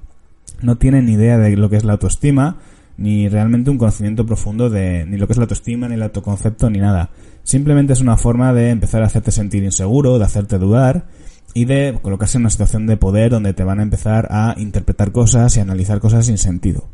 no 0.63 0.77
tienen 0.77 1.07
ni 1.07 1.13
idea 1.13 1.39
de 1.39 1.57
lo 1.57 1.71
que 1.71 1.77
es 1.77 1.85
la 1.85 1.93
autoestima, 1.93 2.59
ni 2.97 3.29
realmente 3.29 3.71
un 3.71 3.79
conocimiento 3.79 4.25
profundo 4.25 4.71
de 4.71 5.05
ni 5.07 5.17
lo 5.17 5.27
que 5.27 5.33
es 5.33 5.37
la 5.39 5.45
autoestima, 5.45 5.89
ni 5.89 5.95
el 5.95 6.03
autoconcepto, 6.03 6.71
ni 6.71 6.79
nada. 6.79 7.11
Simplemente 7.43 7.93
es 7.93 8.01
una 8.01 8.17
forma 8.17 8.53
de 8.53 8.71
empezar 8.71 9.03
a 9.03 9.07
hacerte 9.07 9.31
sentir 9.31 9.63
inseguro, 9.65 10.19
de 10.19 10.25
hacerte 10.25 10.59
dudar 10.59 11.07
y 11.53 11.67
de 11.67 11.99
colocarse 12.03 12.39
en 12.39 12.43
una 12.43 12.51
situación 12.51 12.87
de 12.87 12.97
poder 12.97 13.31
donde 13.31 13.53
te 13.53 13.65
van 13.65 13.81
a 13.81 13.83
empezar 13.83 14.29
a 14.31 14.55
interpretar 14.59 15.13
cosas 15.13 15.57
y 15.57 15.61
analizar 15.61 16.01
cosas 16.01 16.27
sin 16.27 16.39
sentido. 16.39 16.89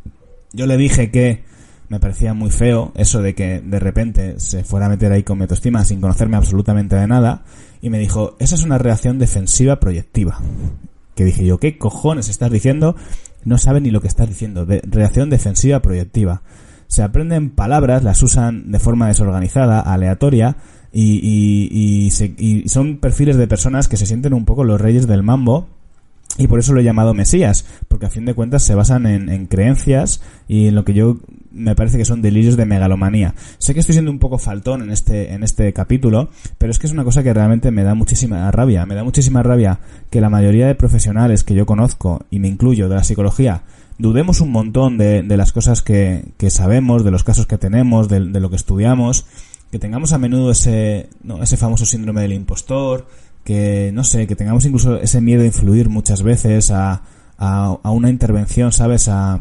Yo 0.53 0.67
le 0.67 0.77
dije 0.77 1.11
que 1.11 1.45
me 1.91 1.99
parecía 1.99 2.35
muy 2.35 2.51
feo 2.51 2.93
eso 2.95 3.21
de 3.21 3.35
que 3.35 3.61
de 3.61 3.81
repente 3.81 4.39
se 4.39 4.63
fuera 4.63 4.87
a 4.87 4.89
meter 4.89 5.11
ahí 5.11 5.25
con 5.25 5.39
mi 5.39 5.47
sin 5.85 6.01
conocerme 6.01 6.37
absolutamente 6.37 6.95
de 6.95 7.09
nada 7.09 7.43
y 7.83 7.91
me 7.91 7.99
dijo, 7.99 8.37
esa 8.39 8.55
es 8.55 8.63
una 8.63 8.79
reacción 8.79 9.19
defensiva 9.19 9.81
proyectiva. 9.81 10.39
Que 11.17 11.25
dije 11.25 11.45
yo, 11.45 11.59
¿qué 11.59 11.79
cojones 11.79 12.29
estás 12.29 12.53
diciendo? 12.53 12.95
No 13.45 13.59
sabe 13.59 13.81
ni 13.81 13.91
lo 13.91 14.01
que 14.01 14.07
estás 14.07 14.29
diciendo. 14.29 14.65
Reacción 14.85 15.31
defensiva 15.31 15.81
proyectiva. 15.81 16.43
Se 16.87 17.03
aprenden 17.03 17.51
palabras, 17.51 18.05
las 18.05 18.23
usan 18.23 18.71
de 18.71 18.79
forma 18.79 19.09
desorganizada, 19.09 19.81
aleatoria, 19.81 20.57
y, 20.93 22.09
y, 22.09 22.69
son 22.69 22.99
perfiles 22.99 23.37
de 23.37 23.49
personas 23.49 23.89
que 23.89 23.97
se 23.97 24.07
sienten 24.07 24.35
un 24.35 24.45
poco 24.45 24.63
los 24.63 24.81
reyes 24.81 25.09
del 25.09 25.25
mambo 25.25 25.69
y 26.38 26.47
por 26.47 26.59
eso 26.59 26.73
lo 26.73 26.81
he 26.81 26.85
llamado 26.85 27.12
Mesías, 27.12 27.67
porque 27.88 28.06
a 28.06 28.11
fin 28.11 28.25
de 28.25 28.35
cuentas 28.35 28.62
se 28.62 28.75
basan 28.75 29.06
en, 29.06 29.47
creencias 29.47 30.23
y 30.49 30.69
en 30.69 30.75
lo 30.75 30.85
que 30.85 30.94
yo 30.94 31.19
me 31.50 31.75
parece 31.75 31.99
que 31.99 32.05
son 32.05 32.23
delirios 32.23 32.56
de 32.56 32.67
megalomanía. 32.67 33.35
Sé 33.59 33.75
que 33.75 33.81
estoy 33.81 33.94
siendo 33.94 34.11
un 34.11 34.21
poco 34.21 34.38
faltón 34.38 34.82
en 34.82 34.91
este, 34.91 35.32
en 35.35 35.43
este 35.43 35.73
capítulo, 35.73 36.31
pero 36.56 36.71
es 36.71 36.79
que 36.79 36.87
es 36.87 36.93
una 36.93 37.05
cosa 37.05 37.23
que 37.23 37.35
realmente 37.35 37.71
me 37.71 37.82
da 37.82 37.94
muchísima 37.94 38.50
rabia. 38.50 38.87
Me 38.87 38.94
da 38.94 39.03
muchísima 39.03 39.43
rabia 39.43 39.81
que 40.09 40.21
la 40.21 40.31
mayoría 40.31 40.69
de 40.69 40.77
profesionales 40.77 41.43
que 41.43 41.55
yo 41.55 41.67
conozco, 41.67 42.25
y 42.31 42.38
me 42.38 42.49
incluyo, 42.49 42.88
de 42.88 42.94
la 42.94 43.05
psicología, 43.05 43.65
dudemos 43.99 44.41
un 44.41 44.53
montón 44.53 44.97
de, 44.97 45.23
de 45.23 45.37
las 45.37 45.53
cosas 45.53 45.83
que, 45.83 46.33
que 46.38 46.50
sabemos, 46.50 47.05
de 47.05 47.11
los 47.11 47.25
casos 47.25 47.47
que 47.47 47.59
tenemos, 47.59 48.09
de, 48.09 48.21
de 48.21 48.41
lo 48.41 48.49
que 48.49 48.56
estudiamos, 48.56 49.26
que 49.71 49.79
tengamos 49.79 50.12
a 50.12 50.19
menudo 50.19 50.50
ese, 50.53 51.11
¿no? 51.23 51.43
ese 51.43 51.56
famoso 51.56 51.87
síndrome 51.87 52.23
del 52.23 52.33
impostor, 52.33 53.06
que, 53.50 53.91
no 53.93 54.05
sé, 54.05 54.29
que 54.29 54.37
tengamos 54.37 54.64
incluso 54.64 55.00
ese 55.00 55.20
miedo 55.20 55.43
a 55.43 55.44
influir 55.44 55.88
muchas 55.88 56.23
veces 56.23 56.70
a, 56.70 57.02
a, 57.37 57.91
una 57.91 58.08
intervención, 58.08 58.70
¿sabes? 58.70 59.08
A, 59.08 59.41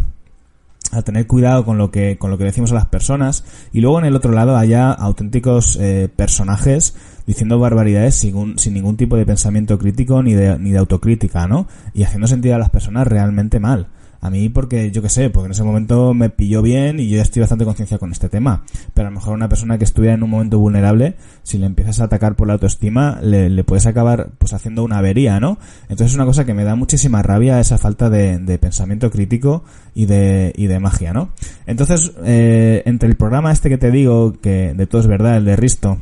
a 0.92 1.02
tener 1.04 1.28
cuidado 1.28 1.64
con 1.64 1.78
lo 1.78 1.92
que 1.92 2.18
con 2.18 2.32
lo 2.32 2.40
que 2.40 2.46
decimos 2.46 2.72
a 2.72 2.74
las 2.74 2.88
personas 2.88 3.44
y 3.72 3.82
luego 3.82 4.00
en 4.00 4.06
el 4.06 4.16
otro 4.16 4.32
lado 4.32 4.58
haya 4.58 4.92
auténticos 4.92 5.78
eh, 5.80 6.10
personajes 6.16 6.96
diciendo 7.28 7.60
barbaridades 7.60 8.16
sin, 8.16 8.58
sin 8.58 8.74
ningún 8.74 8.98
tipo 8.98 9.16
de 9.16 9.28
pensamiento 9.28 9.78
crítico 9.78 10.24
ni 10.24 10.34
de, 10.34 10.58
ni 10.58 10.72
de 10.72 10.80
autocrítica, 10.80 11.48
¿no? 11.48 11.68
Y 11.94 12.02
haciendo 12.02 12.26
sentir 12.26 12.54
a 12.54 12.58
las 12.58 12.72
personas 12.72 13.06
realmente 13.06 13.60
mal. 13.60 13.90
A 14.22 14.30
mí 14.30 14.50
porque, 14.50 14.92
yo 14.92 15.02
qué 15.02 15.10
sé, 15.10 15.30
porque 15.30 15.46
en 15.46 15.52
ese 15.52 15.64
momento 15.64 16.14
me 16.14 16.30
pilló 16.30 16.62
bien 16.62 17.00
y 17.00 17.10
yo 17.10 17.22
estoy 17.22 17.40
bastante 17.42 17.66
conciencia 17.66 17.98
con 17.98 18.12
este 18.12 18.30
tema. 18.30 18.64
Pero 18.94 19.08
a 19.08 19.12
lo 19.12 19.16
mejor 19.16 19.34
una 19.34 19.48
persona 19.48 19.78
que 19.78 19.86
estuviera 19.86 20.16
en 20.16 20.24
un 20.24 20.30
momento 20.30 20.60
vulnerable, 20.60 21.16
si 21.44 21.58
le 21.58 21.66
empiezas 21.66 22.02
a 22.02 22.06
atacar 22.06 22.36
por 22.36 22.48
la 22.48 22.54
autoestima, 22.54 23.20
le, 23.22 23.50
le 23.50 23.64
puedes 23.64 23.86
acabar 23.86 24.30
pues 24.38 24.54
haciendo 24.54 24.84
una 24.84 24.98
avería, 24.98 25.40
¿no? 25.40 25.58
Entonces 25.84 26.08
es 26.08 26.16
una 26.16 26.26
cosa 26.26 26.46
que 26.46 26.54
me 26.54 26.64
da 26.64 26.76
muchísima 26.76 27.22
rabia 27.22 27.60
esa 27.60 27.78
falta 27.78 28.10
de, 28.10 28.40
de 28.40 28.58
pensamiento 28.58 29.10
crítico 29.10 29.64
y 29.96 30.06
de, 30.06 30.54
y 30.56 30.68
de 30.68 30.80
magia, 30.80 31.14
¿no? 31.14 31.30
Entonces, 31.66 32.12
eh, 32.26 32.84
entre 32.86 33.10
el 33.10 33.16
programa 33.16 33.52
este 33.52 33.70
que 33.70 33.78
te 33.78 33.92
digo, 33.92 34.34
que 34.42 34.74
de 34.74 34.88
todo 34.88 35.02
es 35.02 35.08
verdad, 35.08 35.38
el 35.38 35.46
de 35.46 35.56
Risto, 35.56 35.98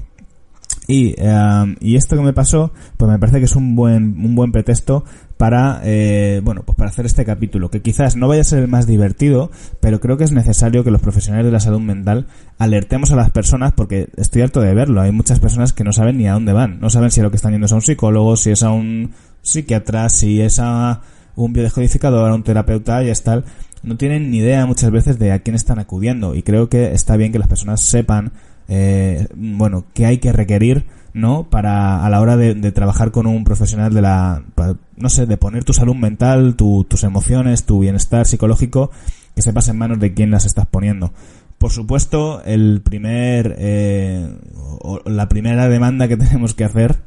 y, 0.88 1.16
eh, 1.18 1.76
y 1.82 1.98
esto 1.98 2.16
que 2.16 2.24
me 2.24 2.34
pasó, 2.34 2.72
pues 2.96 3.12
me 3.12 3.20
parece 3.20 3.40
que 3.40 3.46
es 3.46 3.56
un 3.56 3.76
buen, 3.76 4.18
un 4.24 4.36
buen 4.36 4.52
pretexto 4.52 5.04
para, 5.38 5.82
eh, 5.84 6.42
bueno, 6.44 6.64
pues 6.66 6.78
para 6.78 6.90
hacer 6.90 7.06
este 7.06 7.26
capítulo, 7.26 7.70
que 7.70 7.82
quizás 7.82 8.16
no 8.16 8.28
vaya 8.28 8.42
a 8.42 8.46
ser 8.46 8.60
el 8.60 8.68
más 8.68 8.88
divertido, 8.88 9.52
pero 9.80 10.00
creo 10.00 10.18
que 10.18 10.24
es 10.24 10.32
necesario 10.32 10.84
que 10.84 10.92
los 10.92 11.02
profesionales 11.02 11.46
de 11.46 11.52
la 11.52 11.60
salud 11.60 11.82
mental 11.82 12.28
alertemos 12.58 13.12
a 13.12 13.16
las 13.16 13.30
personas, 13.30 13.74
porque 13.74 14.10
estoy 14.18 14.42
harto 14.42 14.62
de 14.62 14.74
verlo, 14.74 15.02
hay 15.02 15.12
muchas 15.12 15.40
personas 15.40 15.74
que 15.74 15.84
no 15.84 15.94
saben 15.94 16.18
ni 16.18 16.28
a 16.28 16.34
dónde 16.34 16.54
van, 16.54 16.80
no 16.80 16.90
saben 16.90 17.12
si 17.12 17.22
lo 17.22 17.30
que 17.30 17.36
están 17.36 17.52
yendo 17.52 17.66
es 17.66 17.72
a 17.72 17.76
un 17.76 17.82
psicólogo, 17.82 18.36
si 18.36 18.52
es 18.52 18.64
a 18.64 18.72
un 18.72 19.12
psiquiatra, 19.42 20.10
si 20.10 20.42
es 20.42 20.58
a 20.60 21.02
un 21.36 21.54
biodescodificador, 21.54 22.32
a 22.32 22.34
un 22.34 22.44
terapeuta 22.44 23.04
y 23.04 23.10
es 23.10 23.22
tal, 23.24 23.46
no 23.84 23.96
tienen 23.96 24.32
ni 24.32 24.40
idea 24.40 24.66
muchas 24.66 24.90
veces 24.90 25.20
de 25.20 25.34
a 25.34 25.40
quién 25.40 25.56
están 25.56 25.78
acudiendo, 25.78 26.34
y 26.34 26.42
creo 26.42 26.68
que 26.68 26.94
está 26.94 27.16
bien 27.16 27.32
que 27.32 27.40
las 27.40 27.48
personas 27.48 27.82
sepan, 27.82 28.32
eh, 28.68 29.28
bueno, 29.36 29.86
qué 29.94 30.06
hay 30.06 30.18
que 30.18 30.32
requerir 30.32 30.86
¿no? 31.18 31.50
Para 31.50 32.06
a 32.06 32.10
la 32.10 32.22
hora 32.22 32.38
de, 32.38 32.72
trabajar 32.72 33.12
con 33.12 33.26
un 33.26 33.44
profesional 33.44 33.92
de 33.92 34.02
la, 34.02 34.44
no 34.96 35.10
sé, 35.10 35.26
de 35.26 35.36
poner 35.36 35.64
tu 35.64 35.74
salud 35.74 35.96
mental, 35.96 36.56
tus 36.56 37.04
emociones, 37.04 37.66
tu 37.66 37.80
bienestar 37.80 38.28
psicológico, 38.28 38.92
que 39.36 39.42
sepas 39.42 39.68
en 39.68 39.78
manos 39.78 40.00
de 40.00 40.14
quién 40.14 40.30
las 40.30 40.46
estás 40.46 40.68
poniendo. 40.68 41.12
Por 41.58 41.72
supuesto, 41.72 42.44
el 42.44 42.82
primer, 42.82 43.56
eh, 43.58 44.32
o 44.80 45.02
la 45.06 45.28
primera 45.28 45.68
demanda 45.68 46.08
que 46.08 46.18
tenemos 46.18 46.54
que 46.54 46.66
hacer 46.66 46.98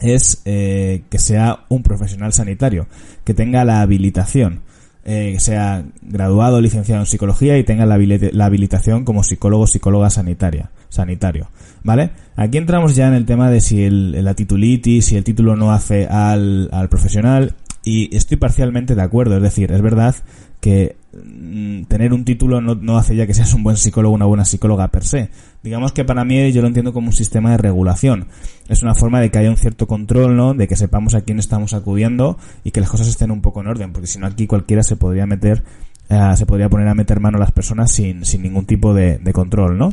es 0.00 0.40
eh, 0.46 1.02
que 1.10 1.18
sea 1.18 1.66
un 1.68 1.82
profesional 1.82 2.32
sanitario, 2.32 2.86
que 3.24 3.34
tenga 3.34 3.64
la 3.64 3.82
habilitación. 3.82 4.62
Eh, 5.08 5.34
que 5.34 5.38
sea 5.40 5.84
graduado, 6.02 6.60
licenciado 6.60 7.00
en 7.00 7.06
psicología 7.06 7.56
y 7.58 7.62
tenga 7.62 7.86
la, 7.86 7.94
habilitación 7.94 9.04
como 9.04 9.22
psicólogo 9.22 9.68
psicóloga 9.68 10.10
sanitaria, 10.10 10.72
sanitario. 10.96 11.48
¿Vale? 11.84 12.10
Aquí 12.34 12.58
entramos 12.58 12.96
ya 12.96 13.06
en 13.08 13.14
el 13.14 13.24
tema 13.24 13.50
de 13.50 13.60
si 13.60 13.84
el, 13.84 14.24
la 14.24 14.34
titulitis, 14.34 15.06
si 15.06 15.16
el 15.16 15.24
título 15.24 15.54
no 15.56 15.72
hace 15.72 16.06
al, 16.06 16.68
al 16.72 16.88
profesional 16.88 17.54
Y 17.84 18.14
estoy 18.16 18.36
parcialmente 18.36 18.96
de 18.96 19.02
acuerdo, 19.02 19.36
es 19.36 19.42
decir, 19.42 19.70
es 19.70 19.80
verdad 19.80 20.16
que 20.60 20.96
mm, 21.12 21.84
tener 21.84 22.12
un 22.12 22.24
título 22.24 22.60
no, 22.60 22.74
no, 22.74 22.98
hace 22.98 23.14
ya 23.14 23.26
que 23.26 23.34
seas 23.34 23.54
un 23.54 23.62
buen 23.62 23.76
psicólogo 23.76 24.14
una 24.14 24.26
buena 24.26 24.44
psicóloga 24.44 24.88
per 24.88 25.04
se. 25.04 25.30
Digamos 25.62 25.92
que 25.92 26.04
para 26.04 26.24
mí 26.24 26.52
yo 26.52 26.60
lo 26.62 26.66
entiendo 26.66 26.92
como 26.92 27.08
un 27.08 27.12
sistema 27.12 27.52
de 27.52 27.58
regulación. 27.58 28.26
Es 28.68 28.82
una 28.82 28.96
forma 28.96 29.20
de 29.20 29.30
que 29.30 29.38
haya 29.38 29.50
un 29.50 29.56
cierto 29.56 29.86
control, 29.86 30.36
¿no? 30.36 30.54
De 30.54 30.66
que 30.66 30.74
sepamos 30.74 31.14
a 31.14 31.20
quién 31.20 31.38
estamos 31.38 31.74
acudiendo 31.74 32.36
y 32.64 32.72
que 32.72 32.80
las 32.80 32.90
cosas 32.90 33.06
estén 33.06 33.30
un 33.30 33.42
poco 33.42 33.60
en 33.60 33.68
orden, 33.68 33.92
porque 33.92 34.08
si 34.08 34.18
no 34.18 34.26
aquí 34.26 34.48
cualquiera 34.48 34.82
se 34.82 34.96
podría 34.96 35.26
meter, 35.26 35.62
eh, 36.08 36.32
se 36.34 36.46
podría 36.46 36.68
poner 36.68 36.88
a 36.88 36.94
meter 36.94 37.20
mano 37.20 37.36
a 37.36 37.40
las 37.40 37.52
personas 37.52 37.92
sin, 37.92 38.24
sin 38.24 38.42
ningún 38.42 38.66
tipo 38.66 38.92
de, 38.94 39.18
de 39.18 39.32
control, 39.32 39.78
¿no? 39.78 39.92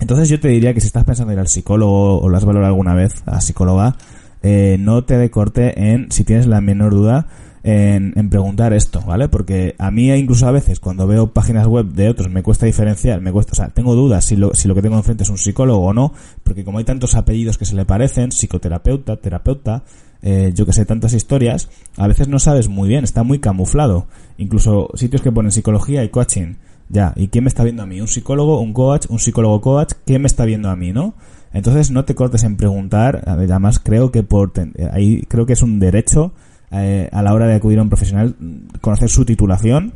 Entonces 0.00 0.28
yo 0.28 0.40
te 0.40 0.48
diría 0.48 0.74
que 0.74 0.80
si 0.80 0.86
estás 0.86 1.04
pensando 1.04 1.32
en 1.32 1.38
ir 1.38 1.40
al 1.40 1.48
psicólogo 1.48 2.20
o 2.20 2.28
lo 2.28 2.36
has 2.36 2.44
valorado 2.44 2.72
alguna 2.72 2.94
vez 2.94 3.22
a 3.26 3.40
psicóloga, 3.40 3.96
eh, 4.42 4.76
no 4.78 5.04
te 5.04 5.16
decorte 5.16 5.92
en, 5.92 6.10
si 6.10 6.24
tienes 6.24 6.46
la 6.46 6.60
menor 6.60 6.92
duda, 6.92 7.26
en, 7.62 8.12
en, 8.16 8.28
preguntar 8.28 8.74
esto, 8.74 9.00
¿vale? 9.06 9.28
Porque 9.28 9.74
a 9.78 9.90
mí 9.90 10.12
incluso 10.12 10.46
a 10.46 10.50
veces 10.50 10.80
cuando 10.80 11.06
veo 11.06 11.28
páginas 11.32 11.66
web 11.66 11.86
de 11.86 12.10
otros 12.10 12.28
me 12.28 12.42
cuesta 12.42 12.66
diferenciar, 12.66 13.22
me 13.22 13.32
cuesta, 13.32 13.52
o 13.52 13.54
sea, 13.54 13.68
tengo 13.68 13.94
dudas 13.94 14.26
si 14.26 14.36
lo, 14.36 14.52
si 14.52 14.68
lo 14.68 14.74
que 14.74 14.82
tengo 14.82 14.96
enfrente 14.96 15.22
es 15.22 15.30
un 15.30 15.38
psicólogo 15.38 15.86
o 15.86 15.94
no, 15.94 16.12
porque 16.42 16.62
como 16.62 16.76
hay 16.76 16.84
tantos 16.84 17.14
apellidos 17.14 17.56
que 17.56 17.64
se 17.64 17.74
le 17.74 17.86
parecen, 17.86 18.32
psicoterapeuta, 18.32 19.16
terapeuta, 19.16 19.82
eh, 20.26 20.52
yo 20.54 20.64
que 20.64 20.72
sé, 20.72 20.86
tantas 20.86 21.12
historias, 21.12 21.68
a 21.98 22.08
veces 22.08 22.28
no 22.28 22.38
sabes 22.38 22.68
muy 22.68 22.88
bien, 22.88 23.04
está 23.04 23.22
muy 23.22 23.40
camuflado. 23.40 24.06
Incluso 24.38 24.88
sitios 24.94 25.20
que 25.20 25.30
ponen 25.30 25.52
psicología 25.52 26.02
y 26.02 26.08
coaching. 26.08 26.54
Ya, 26.88 27.12
¿y 27.16 27.28
quién 27.28 27.44
me 27.44 27.48
está 27.48 27.64
viendo 27.64 27.82
a 27.82 27.86
mí? 27.86 28.00
¿Un 28.00 28.08
psicólogo, 28.08 28.60
un 28.60 28.72
coach, 28.72 29.06
un 29.08 29.18
psicólogo 29.18 29.60
coach? 29.60 29.92
¿Quién 30.04 30.22
me 30.22 30.26
está 30.26 30.44
viendo 30.44 30.70
a 30.70 30.76
mí, 30.76 30.92
no? 30.92 31.14
Entonces 31.52 31.90
no 31.90 32.04
te 32.04 32.14
cortes 32.14 32.42
en 32.42 32.56
preguntar, 32.56 33.22
además 33.26 33.78
creo 33.78 34.10
que 34.10 34.24
por 34.24 34.52
ahí 34.90 35.22
creo 35.28 35.46
que 35.46 35.52
es 35.52 35.62
un 35.62 35.78
derecho 35.78 36.32
eh, 36.72 37.08
a 37.12 37.22
la 37.22 37.32
hora 37.32 37.46
de 37.46 37.54
acudir 37.54 37.78
a 37.78 37.82
un 37.82 37.88
profesional 37.88 38.34
conocer 38.80 39.08
su 39.08 39.24
titulación, 39.24 39.94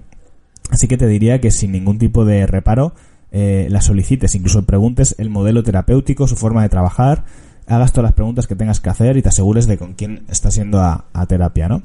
así 0.71 0.87
que 0.87 0.97
te 0.97 1.09
diría 1.09 1.40
que 1.40 1.50
sin 1.50 1.73
ningún 1.73 1.99
tipo 1.99 2.25
de 2.25 2.47
reparo 2.47 2.95
eh, 3.33 3.66
la 3.71 3.80
solicites, 3.80 4.37
incluso 4.37 4.62
preguntes 4.62 5.16
el 5.18 5.30
modelo 5.30 5.64
terapéutico, 5.64 6.28
su 6.28 6.37
forma 6.37 6.62
de 6.62 6.68
trabajar, 6.68 7.25
hagas 7.66 7.92
todas 7.92 8.04
las 8.04 8.14
preguntas 8.14 8.47
que 8.47 8.54
tengas 8.54 8.78
que 8.78 8.90
hacer 8.90 9.16
y 9.16 9.23
te 9.23 9.30
asegures 9.30 9.66
de 9.66 9.78
con 9.78 9.95
quién 9.95 10.23
estás 10.28 10.54
yendo 10.54 10.80
a 10.80 11.26
terapia, 11.26 11.68
¿no? 11.68 11.83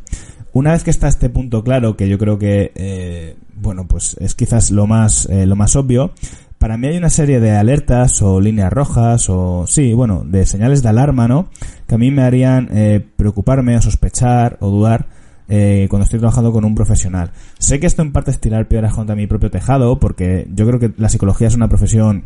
Una 0.53 0.71
vez 0.71 0.83
que 0.83 0.91
está 0.91 1.07
este 1.07 1.29
punto 1.29 1.63
claro, 1.63 1.97
que 1.97 2.07
yo 2.07 2.17
creo 2.17 2.37
que, 2.37 2.71
eh, 2.75 3.35
bueno, 3.55 3.87
pues 3.87 4.15
es 4.19 4.35
quizás 4.35 4.69
lo 4.71 4.85
más, 4.85 5.27
eh, 5.29 5.45
lo 5.47 5.55
más 5.55 5.75
obvio, 5.75 6.13
para 6.63 6.77
mí 6.77 6.87
hay 6.87 6.95
una 6.95 7.09
serie 7.09 7.41
de 7.41 7.51
alertas 7.51 8.21
o 8.21 8.39
líneas 8.39 8.71
rojas 8.71 9.29
o, 9.29 9.65
sí, 9.67 9.93
bueno, 9.93 10.23
de 10.25 10.45
señales 10.45 10.81
de 10.81 10.87
alarma, 10.87 11.27
¿no? 11.27 11.49
Que 11.87 11.95
a 11.95 11.97
mí 11.97 12.09
me 12.09 12.21
harían 12.21 12.69
eh, 12.71 13.05
preocuparme 13.17 13.75
o 13.75 13.81
sospechar 13.81 14.57
o 14.61 14.69
dudar 14.69 15.07
eh, 15.49 15.87
cuando 15.89 16.05
estoy 16.05 16.19
trabajando 16.19 16.53
con 16.53 16.63
un 16.63 16.73
profesional. 16.73 17.31
Sé 17.59 17.81
que 17.81 17.87
esto 17.87 18.01
en 18.01 18.13
parte 18.13 18.31
es 18.31 18.39
tirar 18.39 18.69
piedras 18.69 18.93
contra 18.93 19.13
mi 19.13 19.27
propio 19.27 19.51
tejado 19.51 19.99
porque 19.99 20.47
yo 20.53 20.65
creo 20.65 20.79
que 20.79 20.93
la 20.97 21.09
psicología 21.09 21.47
es 21.47 21.55
una 21.55 21.67
profesión 21.67 22.23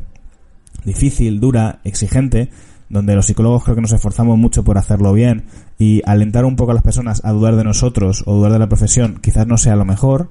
difícil, 0.86 1.40
dura, 1.40 1.80
exigente, 1.84 2.52
donde 2.90 3.16
los 3.16 3.26
psicólogos 3.26 3.64
creo 3.64 3.76
que 3.76 3.82
nos 3.82 3.92
esforzamos 3.92 4.38
mucho 4.38 4.64
por 4.64 4.78
hacerlo 4.78 5.14
bien 5.14 5.46
y 5.78 6.02
alentar 6.06 6.46
un 6.46 6.56
poco 6.56 6.72
a 6.72 6.74
las 6.74 6.84
personas 6.84 7.24
a 7.26 7.32
dudar 7.32 7.56
de 7.56 7.64
nosotros 7.64 8.24
o 8.26 8.36
dudar 8.36 8.52
de 8.54 8.60
la 8.60 8.70
profesión 8.70 9.20
quizás 9.22 9.48
no 9.48 9.58
sea 9.58 9.76
lo 9.76 9.86
mejor 9.86 10.30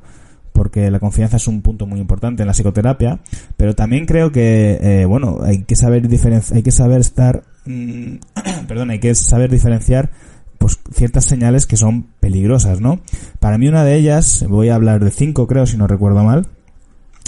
porque 0.56 0.90
la 0.90 0.98
confianza 0.98 1.36
es 1.36 1.46
un 1.48 1.60
punto 1.60 1.86
muy 1.86 2.00
importante 2.00 2.42
en 2.42 2.46
la 2.46 2.54
psicoterapia, 2.54 3.20
pero 3.58 3.74
también 3.74 4.06
creo 4.06 4.32
que, 4.32 4.78
eh, 4.80 5.04
bueno, 5.04 5.38
hay 5.42 5.64
que 5.64 5.76
saber 5.76 6.08
hay 6.52 6.62
que 6.62 6.72
saber 6.72 7.00
estar, 7.00 7.44
mmm, 7.66 8.14
perdón, 8.66 8.90
hay 8.90 8.98
que 8.98 9.14
saber 9.14 9.50
diferenciar 9.50 10.10
pues 10.56 10.78
ciertas 10.94 11.26
señales 11.26 11.66
que 11.66 11.76
son 11.76 12.06
peligrosas, 12.20 12.80
¿no? 12.80 13.00
Para 13.38 13.58
mí 13.58 13.68
una 13.68 13.84
de 13.84 13.96
ellas, 13.96 14.46
voy 14.48 14.70
a 14.70 14.76
hablar 14.76 15.04
de 15.04 15.10
cinco 15.10 15.46
creo 15.46 15.66
si 15.66 15.76
no 15.76 15.86
recuerdo 15.86 16.24
mal, 16.24 16.48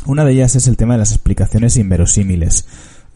una 0.07 0.25
de 0.25 0.33
ellas 0.33 0.57
es 0.57 0.67
el 0.67 0.79
tema 0.79 0.95
de 0.95 1.01
las 1.01 1.13
explicaciones 1.13 1.77
inverosímiles. 1.77 2.67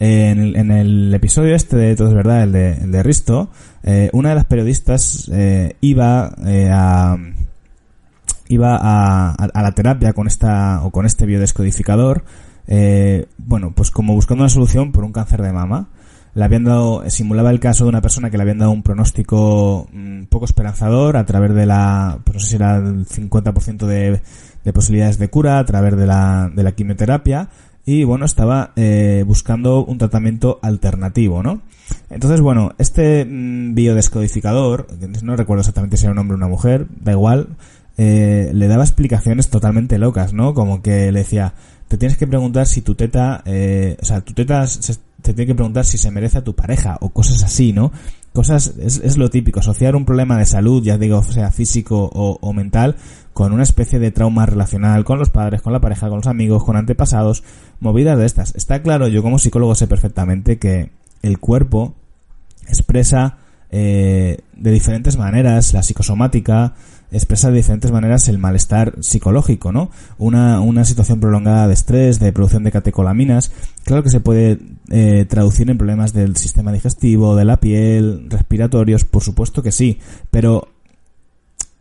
En 0.01 0.41
el, 0.41 0.57
en 0.57 0.71
el 0.73 1.15
episodio 1.15 1.55
este 1.55 1.77
de 1.77 1.95
Todo 1.95 2.09
es 2.09 2.15
Verdad, 2.15 2.43
el 2.43 2.53
de, 2.53 3.03
Risto, 3.03 3.51
eh, 3.85 4.11
una 4.13 4.31
de 4.31 4.35
las 4.35 4.47
periodistas 4.47 5.31
eh, 5.33 5.77
iba 5.81 6.35
eh, 6.45 6.69
a 6.73 7.17
iba 8.49 8.77
a, 8.77 9.33
a, 9.33 9.63
la 9.63 9.73
terapia 9.73 10.13
con 10.13 10.27
esta 10.27 10.83
o 10.85 10.91
con 10.91 11.07
este 11.07 11.25
biodescodificador, 11.25 12.25
eh, 12.67 13.27
bueno, 13.39 13.73
pues 13.75 13.91
como 13.91 14.15
buscando 14.15 14.45
una 14.45 14.49
solución 14.49 14.93
por 14.93 15.05
un 15.05 15.13
cáncer 15.13 15.43
de 15.43 15.53
mama. 15.53 15.89
Le 16.35 16.45
habían 16.45 16.65
dado, 16.65 17.09
simulaba 17.11 17.51
el 17.51 17.61
caso 17.61 17.85
de 17.85 17.91
una 17.91 18.01
persona 18.01 18.31
que 18.31 18.39
le 18.39 18.43
habían 18.43 18.59
dado 18.59 18.71
un 18.71 18.83
pronóstico 18.83 19.87
mmm, 19.93 20.25
poco 20.25 20.47
esperanzador 20.47 21.19
a 21.19 21.27
través 21.27 21.55
de 21.55 21.67
la, 21.67 22.21
pues 22.25 22.35
no 22.35 22.41
sé 22.41 22.49
si 22.49 22.57
era 22.57 22.77
el 22.77 23.07
50% 23.07 23.87
de, 23.87 24.23
de 24.65 24.73
posibilidades 24.73 25.19
de 25.19 25.29
cura 25.29 25.59
a 25.59 25.65
través 25.67 25.95
de 25.95 26.07
la, 26.07 26.51
de 26.55 26.63
la 26.63 26.73
quimioterapia 26.73 27.51
y 27.85 28.05
bueno, 28.05 28.25
estaba 28.25 28.73
eh, 28.77 29.25
buscando 29.27 29.85
un 29.85 29.99
tratamiento 29.99 30.59
alternativo, 30.63 31.43
¿no? 31.43 31.61
Entonces, 32.11 32.41
bueno, 32.41 32.75
este 32.79 33.25
mmm, 33.25 33.75
biodescodificador, 33.75 34.87
no 35.23 35.37
recuerdo 35.37 35.61
exactamente 35.61 35.97
si 35.97 36.05
era 36.05 36.13
un 36.13 36.19
hombre 36.19 36.35
o 36.35 36.39
una 36.39 36.49
mujer, 36.49 36.87
da 37.01 37.13
igual, 37.13 37.49
eh, 37.99 38.51
le 38.55 38.69
daba 38.69 38.85
explicaciones 38.85 39.51
totalmente 39.51 39.99
locas, 39.99 40.33
¿no? 40.33 40.55
Como 40.55 40.81
que 40.81 41.11
le 41.13 41.21
decía, 41.21 41.55
te 41.89 41.99
tienes 41.99 42.17
que 42.17 42.27
preguntar 42.27 42.67
si 42.67 42.83
tu 42.83 42.95
teta, 42.95 43.43
eh, 43.45 43.97
o 44.01 44.05
sea, 44.05 44.21
tu 44.21 44.33
teta 44.33 44.67
se, 44.67 44.95
te 45.21 45.35
tiene 45.35 45.47
que 45.47 45.55
preguntar 45.55 45.85
si 45.85 45.99
se 45.99 46.11
merece 46.11 46.39
a 46.39 46.45
tu 46.45 46.55
pareja 46.55 46.99
o 47.01 47.11
cosas 47.11 47.43
así, 47.43 47.73
¿no? 47.73 47.93
Cosas, 48.33 48.75
es, 48.79 48.99
es 49.05 49.19
lo 49.19 49.29
típico, 49.29 49.61
asociar 49.61 49.95
un 49.95 50.07
problema 50.07 50.39
de 50.39 50.47
salud, 50.47 50.83
ya 50.83 50.97
digo, 50.97 51.23
sea 51.23 51.51
físico 51.51 52.11
o, 52.13 52.39
o 52.41 52.53
mental, 52.55 52.97
con 53.35 53.53
una 53.53 53.63
especie 53.63 53.99
de 53.99 54.11
trauma 54.11 54.47
relacional 54.47 55.05
con 55.05 55.19
los 55.19 55.31
padres, 55.31 55.63
con 55.63 55.73
la 55.73 55.81
pareja, 55.81 56.09
con 56.09 56.19
los 56.19 56.27
amigos, 56.27 56.65
con 56.65 56.77
antepasados, 56.77 57.45
movidas 57.81 58.19
de 58.19 58.27
estas. 58.27 58.55
Está 58.55 58.83
claro, 58.83 59.09
yo 59.09 59.23
como 59.23 59.39
psicólogo 59.39 59.75
sé 59.75 59.87
perfectamente 59.87 60.59
que 60.59 60.91
el 61.23 61.39
cuerpo 61.39 61.95
expresa 62.69 63.39
eh, 63.71 64.39
de 64.55 64.71
diferentes 64.71 65.17
maneras 65.17 65.73
la 65.73 65.83
psicosomática, 65.83 66.75
expresa 67.11 67.51
de 67.51 67.57
diferentes 67.57 67.91
maneras 67.91 68.29
el 68.29 68.39
malestar 68.39 68.95
psicológico, 69.01 69.73
¿no? 69.73 69.91
Una, 70.19 70.61
una 70.61 70.85
situación 70.85 71.21
prolongada 71.21 71.69
de 71.69 71.75
estrés, 71.75 72.19
de 72.19 72.33
producción 72.33 72.65
de 72.65 72.73
catecolaminas, 72.73 73.53
claro 73.85 74.03
que 74.03 74.11
se 74.11 74.21
puede 74.21 74.59
eh, 74.95 75.25
traducir 75.25 75.71
en 75.71 75.79
problemas 75.79 76.13
del 76.13 76.37
sistema 76.37 76.71
digestivo, 76.71 77.35
de 77.35 77.47
la 77.47 77.57
piel, 77.57 78.27
respiratorios, 78.29 79.05
por 79.05 79.23
supuesto 79.23 79.63
que 79.63 79.73
sí, 79.73 79.99
pero 80.31 80.69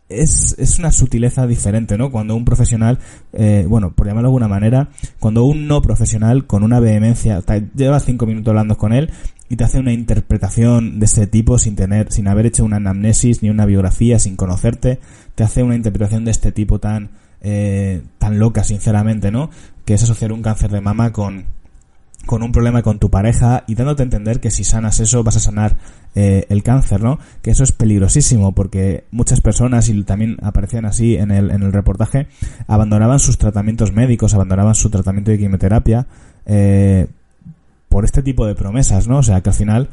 es, 0.08 0.56
es 0.58 0.78
una 0.78 0.90
sutileza 0.92 1.46
diferente, 1.46 1.98
¿no? 1.98 2.10
Cuando 2.10 2.34
un 2.34 2.46
profesional, 2.46 2.98
eh, 3.34 3.66
bueno, 3.68 3.92
por 3.92 4.06
llamarlo 4.06 4.28
de 4.28 4.30
alguna 4.30 4.48
manera, 4.48 4.88
cuando 5.20 5.44
un 5.44 5.66
no 5.66 5.82
profesional 5.82 6.46
con 6.46 6.62
una 6.62 6.80
vehemencia, 6.80 7.42
lleva 7.74 8.00
cinco 8.00 8.24
minutos 8.24 8.48
hablando 8.48 8.78
con 8.78 8.94
él 8.94 9.10
y 9.50 9.56
te 9.56 9.64
hace 9.64 9.78
una 9.78 9.92
interpretación 9.92 10.98
de 10.98 11.04
ese 11.04 11.26
tipo 11.26 11.58
sin 11.58 11.76
tener, 11.76 12.10
sin 12.10 12.28
haber 12.28 12.46
hecho 12.46 12.64
una 12.64 12.76
anamnesis 12.76 13.42
ni 13.42 13.50
una 13.50 13.66
biografía, 13.66 14.18
sin 14.18 14.36
conocerte, 14.36 15.00
te 15.34 15.44
hace 15.44 15.62
una 15.62 15.76
interpretación 15.76 16.24
de 16.24 16.30
este 16.30 16.50
tipo 16.50 16.78
tan, 16.78 17.10
eh, 17.42 18.00
tan 18.16 18.38
loca, 18.38 18.64
sinceramente, 18.64 19.30
¿no? 19.30 19.50
Que 19.84 19.92
es 19.92 20.02
asociar 20.02 20.32
un 20.32 20.40
cáncer 20.40 20.70
de 20.70 20.80
mama 20.80 21.12
con, 21.12 21.44
con 22.26 22.42
un 22.42 22.52
problema 22.52 22.82
con 22.82 22.98
tu 22.98 23.10
pareja 23.10 23.64
y 23.66 23.74
dándote 23.74 24.02
a 24.02 24.04
entender 24.04 24.40
que 24.40 24.50
si 24.50 24.64
sanas 24.64 25.00
eso 25.00 25.24
vas 25.24 25.36
a 25.36 25.40
sanar 25.40 25.76
eh, 26.14 26.46
el 26.50 26.62
cáncer, 26.62 27.02
¿no? 27.02 27.18
Que 27.42 27.50
eso 27.50 27.64
es 27.64 27.72
peligrosísimo 27.72 28.52
porque 28.52 29.04
muchas 29.10 29.40
personas, 29.40 29.88
y 29.88 30.02
también 30.04 30.36
aparecían 30.42 30.84
así 30.84 31.16
en 31.16 31.30
el, 31.30 31.50
en 31.50 31.62
el 31.62 31.72
reportaje, 31.72 32.28
abandonaban 32.66 33.18
sus 33.18 33.38
tratamientos 33.38 33.92
médicos, 33.92 34.34
abandonaban 34.34 34.74
su 34.74 34.90
tratamiento 34.90 35.30
de 35.30 35.38
quimioterapia 35.38 36.06
eh, 36.46 37.06
por 37.88 38.04
este 38.04 38.22
tipo 38.22 38.46
de 38.46 38.54
promesas, 38.54 39.08
¿no? 39.08 39.18
O 39.18 39.22
sea, 39.22 39.40
que 39.40 39.50
al 39.50 39.56
final 39.56 39.90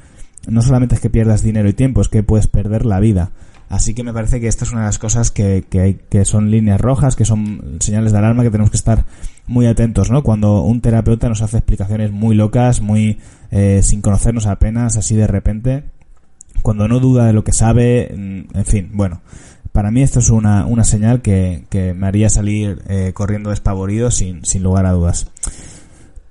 no 0.47 0.61
solamente 0.61 0.95
es 0.95 1.01
que 1.01 1.09
pierdas 1.09 1.41
dinero 1.41 1.67
y 1.69 1.73
tiempo, 1.73 2.01
es 2.01 2.09
que 2.09 2.23
puedes 2.23 2.47
perder 2.47 2.85
la 2.85 2.99
vida. 2.99 3.31
Así 3.69 3.93
que 3.93 4.03
me 4.03 4.13
parece 4.13 4.39
que 4.39 4.47
esta 4.47 4.65
es 4.65 4.71
una 4.71 4.81
de 4.81 4.87
las 4.87 4.97
cosas 4.97 5.29
que, 5.29 5.63
que, 5.69 5.99
que 6.09 6.25
son 6.25 6.49
líneas 6.49 6.81
rojas, 6.81 7.15
que 7.15 7.23
son 7.23 7.77
señales 7.79 8.11
de 8.11 8.17
alarma 8.17 8.41
que 8.41 8.49
tenemos 8.49 8.71
que 8.71 8.77
estar 8.77 9.05
muy 9.49 9.65
atentos, 9.65 10.11
¿no? 10.11 10.21
Cuando 10.21 10.61
un 10.61 10.79
terapeuta 10.79 11.27
nos 11.27 11.41
hace 11.41 11.57
explicaciones 11.57 12.11
muy 12.11 12.35
locas, 12.35 12.81
muy 12.81 13.17
eh, 13.49 13.81
sin 13.83 14.01
conocernos 14.01 14.45
apenas, 14.45 14.95
así 14.95 15.15
de 15.15 15.25
repente, 15.25 15.85
cuando 16.61 16.87
no 16.87 16.99
duda 16.99 17.25
de 17.25 17.33
lo 17.33 17.43
que 17.43 17.51
sabe, 17.51 18.13
mm, 18.15 18.57
en 18.57 18.65
fin, 18.65 18.91
bueno. 18.93 19.21
Para 19.71 19.91
mí 19.91 20.01
esto 20.01 20.19
es 20.19 20.29
una, 20.29 20.65
una 20.65 20.83
señal 20.83 21.21
que, 21.21 21.65
que 21.69 21.93
me 21.93 22.07
haría 22.07 22.29
salir 22.29 22.81
eh, 22.87 23.11
corriendo 23.13 23.49
despavorido 23.49 24.11
sin, 24.11 24.45
sin 24.45 24.63
lugar 24.63 24.85
a 24.85 24.91
dudas. 24.91 25.31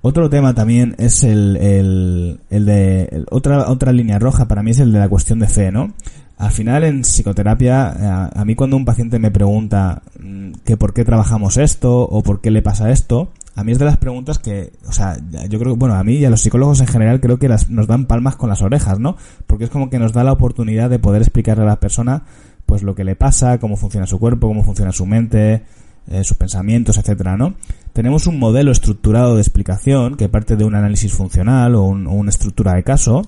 Otro 0.01 0.31
tema 0.31 0.55
también 0.55 0.95
es 0.99 1.25
el, 1.25 1.57
el, 1.57 2.41
el 2.51 2.65
de 2.65 3.25
otra 3.31 3.69
otra 3.69 3.93
línea 3.93 4.19
roja 4.19 4.47
para 4.47 4.63
mí 4.63 4.71
es 4.71 4.79
el 4.79 4.93
de 4.93 5.01
la 5.01 5.09
cuestión 5.09 5.41
de 5.41 5.49
fe, 5.49 5.73
¿no? 5.73 5.93
Al 6.39 6.53
final 6.53 6.85
en 6.85 7.03
psicoterapia, 7.03 7.89
a, 7.89 8.41
a, 8.41 8.45
mí 8.45 8.55
cuando 8.55 8.77
un 8.77 8.85
paciente 8.85 9.19
me 9.19 9.31
pregunta 9.31 10.03
mm, 10.19 10.53
que 10.65 10.77
por 10.77 10.95
qué 10.95 11.05
trabajamos 11.05 11.57
esto 11.57 12.03
o 12.03 12.23
por 12.23 12.41
qué 12.41 12.51
le 12.51 12.63
pasa 12.63 12.91
esto, 12.91 13.31
a 13.59 13.65
mí 13.65 13.73
es 13.73 13.79
de 13.81 13.85
las 13.85 13.97
preguntas 13.97 14.39
que, 14.39 14.73
o 14.87 14.93
sea, 14.93 15.17
yo 15.49 15.59
creo 15.59 15.75
bueno, 15.75 15.97
a 15.97 16.05
mí 16.05 16.15
y 16.15 16.25
a 16.25 16.31
los 16.31 16.41
psicólogos 16.43 16.81
en 16.81 16.87
general 16.87 17.21
creo 17.21 17.41
que 17.41 17.49
las, 17.49 17.69
nos 17.69 17.89
dan 17.89 18.07
palmas 18.07 18.37
con 18.37 18.49
las 18.49 18.63
orejas, 18.63 19.01
¿no? 19.01 19.17
Porque 19.49 19.65
es 19.65 19.71
como 19.71 19.91
que 19.91 19.99
nos 19.99 20.13
da 20.13 20.23
la 20.23 20.31
oportunidad 20.31 20.89
de 20.89 21.01
poder 21.01 21.23
explicarle 21.23 21.65
a 21.65 21.67
la 21.67 21.81
persona 21.81 22.23
pues 22.67 22.85
lo 22.85 22.95
que 22.95 23.03
le 23.03 23.17
pasa, 23.17 23.59
cómo 23.59 23.77
funciona 23.77 24.07
su 24.07 24.21
cuerpo, 24.21 24.47
cómo 24.47 24.63
funciona 24.63 24.93
su 24.93 25.07
mente, 25.07 25.65
eh, 26.07 26.23
sus 26.23 26.37
pensamientos, 26.37 26.99
etcétera, 26.99 27.37
¿no? 27.37 27.55
Tenemos 27.93 28.29
un 28.29 28.39
modelo 28.39 28.71
estructurado 28.71 29.35
de 29.35 29.41
explicación 29.41 30.17
que 30.17 30.29
parte 30.29 30.55
de 30.55 30.65
un 30.65 30.77
análisis 30.77 31.13
funcional 31.13 31.75
o, 31.75 31.83
una 31.83 32.31
estructura 32.31 32.75
de 32.75 32.85
caso. 32.85 33.27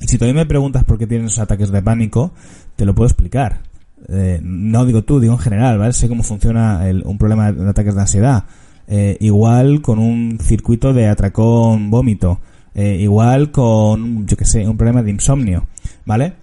Y 0.00 0.08
si 0.08 0.18
todavía 0.18 0.42
me 0.42 0.46
preguntas 0.46 0.84
por 0.84 0.98
qué 0.98 1.06
tienes 1.06 1.38
ataques 1.38 1.70
de 1.70 1.82
pánico, 1.82 2.32
te 2.76 2.84
lo 2.84 2.94
puedo 2.94 3.06
explicar. 3.06 3.60
Eh, 4.08 4.40
no 4.42 4.84
digo 4.84 5.02
tú, 5.02 5.20
digo 5.20 5.34
en 5.34 5.38
general, 5.38 5.78
¿vale? 5.78 5.92
Sé 5.92 6.08
cómo 6.08 6.22
funciona 6.22 6.80
un 7.04 7.18
problema 7.18 7.52
de 7.52 7.70
ataques 7.70 7.94
de 7.94 8.00
ansiedad. 8.00 8.44
Eh, 8.86 9.16
igual 9.20 9.80
con 9.80 9.98
un 9.98 10.38
circuito 10.40 10.92
de 10.92 11.08
atracón 11.08 11.90
vómito. 11.90 12.40
igual 12.74 13.50
con, 13.50 14.26
yo 14.26 14.36
que 14.36 14.44
sé, 14.44 14.68
un 14.68 14.76
problema 14.76 15.02
de 15.02 15.10
insomnio, 15.12 15.66
¿vale? 16.04 16.34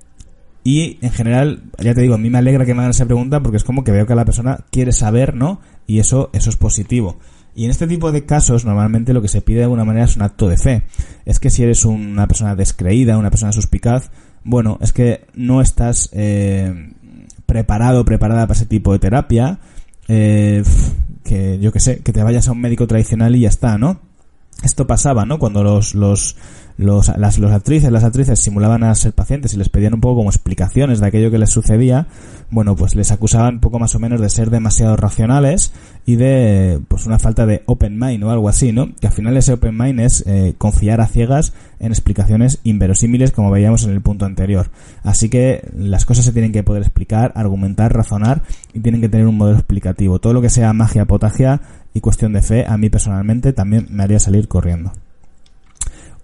Y 0.64 1.00
en 1.02 1.12
general, 1.12 1.64
ya 1.80 1.94
te 1.94 2.02
digo, 2.02 2.16
a 2.16 2.18
mí 2.18 2.30
me 2.30 2.38
alegra 2.38 2.66
que 2.66 2.74
me 2.74 2.82
hagan 2.82 2.92
esa 2.92 3.06
pregunta 3.06 3.42
porque 3.42 3.58
es 3.58 3.64
como 3.64 3.84
que 3.84 3.92
veo 3.92 4.06
que 4.06 4.16
la 4.16 4.26
persona 4.26 4.60
quiere 4.70 4.92
saber, 4.92 5.36
¿no? 5.36 5.60
Y 5.88 6.00
eso, 6.00 6.30
eso 6.34 6.50
es 6.50 6.56
positivo. 6.56 7.18
Y 7.56 7.66
en 7.66 7.72
este 7.72 7.88
tipo 7.88 8.12
de 8.12 8.26
casos, 8.26 8.66
normalmente 8.66 9.14
lo 9.14 9.22
que 9.22 9.28
se 9.28 9.42
pide 9.42 9.58
de 9.58 9.64
alguna 9.64 9.86
manera 9.86 10.06
es 10.06 10.16
un 10.16 10.22
acto 10.22 10.48
de 10.48 10.58
fe. 10.58 10.84
Es 11.26 11.40
que 11.40 11.50
si 11.50 11.64
eres 11.64 11.86
una 11.86 12.28
persona 12.28 12.56
descreída, 12.56 13.18
una 13.18 13.30
persona 13.30 13.52
suspicaz, 13.52 14.10
bueno, 14.44 14.78
es 14.82 14.94
que 14.94 15.26
no 15.34 15.62
estás 15.62 16.10
eh, 16.14 16.94
preparado, 17.46 18.06
preparada 18.06 18.48
para 18.48 18.58
ese 18.58 18.66
tipo 18.66 18.94
de 18.94 19.00
terapia. 19.00 19.60
Eh, 20.08 20.64
que 21.24 21.60
yo 21.60 21.72
que 21.72 21.80
sé, 21.80 22.00
que 22.00 22.14
te 22.14 22.24
vayas 22.24 22.48
a 22.48 22.52
un 22.52 22.62
médico 22.62 22.88
tradicional 22.88 23.36
y 23.36 23.42
ya 23.42 23.50
está, 23.50 23.78
¿no? 23.78 24.00
Esto 24.64 24.88
pasaba, 24.88 25.26
¿no? 25.26 25.40
Cuando 25.40 25.64
los, 25.64 25.96
los, 25.96 26.36
los, 26.82 27.16
las, 27.18 27.40
los 27.40 27.52
actrices, 27.52 27.92
las 27.92 28.04
actrices 28.04 28.40
simulaban 28.40 28.84
a 28.84 28.94
ser 28.96 29.14
pacientes 29.14 29.54
y 29.54 29.58
les 29.58 29.70
pedían 29.70 29.94
un 29.94 30.02
poco 30.02 30.18
como 30.18 30.30
explicaciones 30.30 31.00
de 31.00 31.08
aquello 31.08 31.32
que 31.32 31.38
les 31.38 31.50
sucedía, 31.50 32.08
bueno, 32.50 32.76
pues 32.76 32.96
les 32.96 33.12
acusaban 33.12 33.60
poco 33.60 33.80
más 33.80 33.96
o 33.96 34.00
menos 34.00 34.20
de 34.20 34.30
ser 34.30 34.50
demasiado 34.50 34.98
racionales 34.98 35.72
y 36.06 36.16
de, 36.16 36.82
pues 36.88 37.06
una 37.06 37.20
falta 37.20 37.46
de 37.46 37.64
open 37.66 37.98
mind 37.98 38.24
o 38.24 38.32
algo 38.32 38.50
así, 38.50 38.72
¿no? 38.72 38.94
Que 39.00 39.08
al 39.08 39.14
final 39.14 39.38
ese 39.38 39.54
open 39.54 39.78
mind 39.78 40.00
es 40.00 40.24
eh, 40.28 40.56
confiar 40.58 41.00
a 41.02 41.08
ciegas 41.08 41.54
en 41.80 41.92
explicaciones 41.92 42.60
inverosímiles 42.64 43.32
como 43.32 43.52
veíamos 43.52 43.84
en 43.86 43.92
el 43.92 44.02
punto 44.02 44.26
anterior. 44.26 44.70
Así 45.04 45.30
que 45.30 45.70
las 45.76 46.06
cosas 46.06 46.26
se 46.26 46.34
tienen 46.34 46.52
que 46.52 46.64
poder 46.64 46.82
explicar, 46.82 47.32
argumentar, 47.36 47.94
razonar 47.94 48.42
y 48.74 48.80
tienen 48.80 49.02
que 49.02 49.10
tener 49.10 49.28
un 49.28 49.38
modelo 49.38 49.58
explicativo. 49.58 50.20
Todo 50.20 50.34
lo 50.34 50.42
que 50.42 50.50
sea 50.50 50.74
magia, 50.74 51.06
potagia 51.06 51.62
y 51.94 52.02
cuestión 52.02 52.34
de 52.34 52.42
fe, 52.42 52.66
a 52.68 52.78
mí 52.78 52.90
personalmente 52.90 53.54
también 53.54 53.88
me 53.90 54.04
haría 54.04 54.20
salir 54.20 54.48
corriendo. 54.48 54.92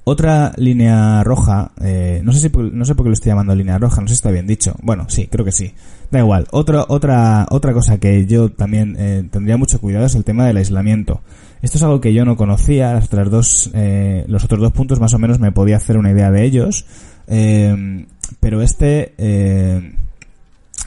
Otra 0.09 0.53
línea 0.55 1.21
roja, 1.25 1.71
eh, 1.83 2.21
no 2.23 2.31
sé 2.31 2.39
si 2.39 2.49
no 2.57 2.85
sé 2.85 2.95
por 2.95 3.03
qué 3.03 3.09
lo 3.09 3.13
estoy 3.13 3.29
llamando 3.29 3.53
línea 3.53 3.77
roja, 3.77 3.99
no 3.99 4.07
sé 4.07 4.13
si 4.13 4.19
está 4.19 4.31
bien 4.31 4.47
dicho. 4.47 4.73
Bueno, 4.81 5.03
sí, 5.09 5.27
creo 5.27 5.43
que 5.43 5.51
sí. 5.51 5.73
Da 6.09 6.19
igual. 6.19 6.47
Otra 6.51 6.85
otra 6.87 7.45
otra 7.49 7.73
cosa 7.73 7.97
que 7.97 8.25
yo 8.25 8.49
también 8.49 8.95
eh, 8.97 9.27
tendría 9.29 9.57
mucho 9.57 9.81
cuidado 9.81 10.05
es 10.05 10.15
el 10.15 10.23
tema 10.23 10.45
del 10.45 10.55
aislamiento. 10.55 11.19
Esto 11.61 11.77
es 11.77 11.83
algo 11.83 11.99
que 11.99 12.13
yo 12.13 12.23
no 12.23 12.37
conocía. 12.37 12.93
Las 12.93 13.07
otras 13.07 13.29
dos, 13.29 13.69
eh, 13.73 14.23
los 14.29 14.45
otros 14.45 14.61
dos 14.61 14.71
puntos 14.71 15.01
más 15.01 15.13
o 15.13 15.19
menos 15.19 15.39
me 15.41 15.51
podía 15.51 15.75
hacer 15.75 15.97
una 15.97 16.09
idea 16.09 16.31
de 16.31 16.45
ellos, 16.45 16.85
pero 17.27 18.61
este 18.61 19.13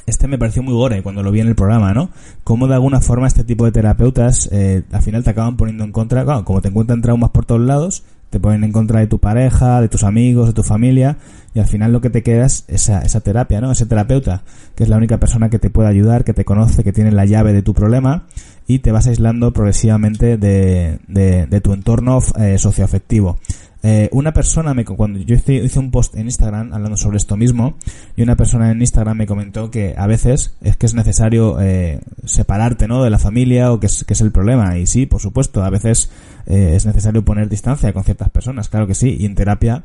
este 0.06 0.28
me 0.28 0.38
pareció 0.38 0.62
muy 0.62 0.72
gore 0.72 1.02
cuando 1.02 1.22
lo 1.22 1.30
vi 1.30 1.40
en 1.40 1.48
el 1.48 1.54
programa, 1.56 1.92
¿no? 1.92 2.08
Cómo 2.42 2.68
de 2.68 2.72
alguna 2.72 3.02
forma 3.02 3.26
este 3.26 3.44
tipo 3.44 3.66
de 3.66 3.72
terapeutas 3.72 4.48
al 4.50 5.02
final 5.02 5.24
te 5.24 5.28
acaban 5.28 5.58
poniendo 5.58 5.84
en 5.84 5.92
contra, 5.92 6.24
claro, 6.24 6.46
como 6.46 6.62
te 6.62 6.68
encuentran 6.68 7.02
traumas 7.02 7.28
por 7.28 7.44
todos 7.44 7.60
lados, 7.60 8.02
te 8.30 8.40
ponen 8.40 8.64
en 8.64 8.72
contra 8.72 9.00
de 9.00 9.06
tu 9.06 9.18
pareja, 9.18 9.80
de 9.80 9.88
tus 9.88 10.04
amigos, 10.04 10.46
de 10.46 10.52
tu 10.52 10.62
familia, 10.62 11.18
y 11.52 11.58
al 11.58 11.66
final 11.66 11.92
lo 11.92 12.00
que 12.00 12.10
te 12.10 12.22
queda 12.22 12.46
es 12.46 12.64
esa, 12.68 13.00
esa 13.02 13.20
terapia, 13.20 13.60
¿no? 13.60 13.72
Ese 13.72 13.86
terapeuta, 13.86 14.42
que 14.76 14.84
es 14.84 14.88
la 14.88 14.96
única 14.96 15.18
persona 15.18 15.50
que 15.50 15.58
te 15.58 15.68
puede 15.68 15.88
ayudar, 15.88 16.24
que 16.24 16.32
te 16.32 16.44
conoce, 16.44 16.84
que 16.84 16.92
tiene 16.92 17.10
la 17.10 17.24
llave 17.24 17.52
de 17.52 17.62
tu 17.62 17.74
problema, 17.74 18.26
y 18.70 18.78
te 18.78 18.92
vas 18.92 19.08
aislando 19.08 19.52
progresivamente 19.52 20.36
de, 20.36 21.00
de, 21.08 21.60
tu 21.60 21.72
entorno 21.72 22.20
eh, 22.38 22.56
socioafectivo. 22.56 23.36
Eh, 23.82 24.08
una 24.12 24.32
persona 24.32 24.74
me, 24.74 24.84
cuando 24.84 25.18
yo 25.18 25.34
hice, 25.34 25.76
un 25.76 25.90
post 25.90 26.14
en 26.14 26.26
Instagram 26.26 26.72
hablando 26.72 26.96
sobre 26.96 27.16
esto 27.16 27.36
mismo 27.36 27.74
y 28.14 28.22
una 28.22 28.36
persona 28.36 28.70
en 28.70 28.80
Instagram 28.80 29.16
me 29.16 29.26
comentó 29.26 29.72
que 29.72 29.94
a 29.98 30.06
veces 30.06 30.54
es 30.60 30.76
que 30.76 30.86
es 30.86 30.94
necesario 30.94 31.60
eh, 31.60 31.98
separarte 32.24 32.86
no 32.86 33.02
de 33.02 33.10
la 33.10 33.18
familia 33.18 33.72
o 33.72 33.80
que 33.80 33.86
es, 33.86 34.04
que 34.04 34.12
es 34.12 34.20
el 34.20 34.30
problema. 34.30 34.78
Y 34.78 34.86
sí 34.86 35.06
por 35.06 35.20
supuesto 35.20 35.64
a 35.64 35.70
veces 35.70 36.08
eh, 36.46 36.74
es 36.76 36.86
necesario 36.86 37.24
poner 37.24 37.48
distancia 37.48 37.92
con 37.92 38.04
ciertas 38.04 38.30
personas 38.30 38.68
claro 38.68 38.86
que 38.86 38.94
sí 38.94 39.16
y 39.18 39.26
en 39.26 39.34
terapia 39.34 39.82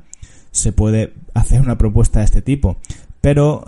se 0.52 0.74
puede 0.74 1.14
hacer 1.34 1.60
una 1.60 1.80
propuesta 1.80 2.20
de 2.20 2.26
este 2.26 2.44
tipo. 2.44 2.78
Pero 3.20 3.66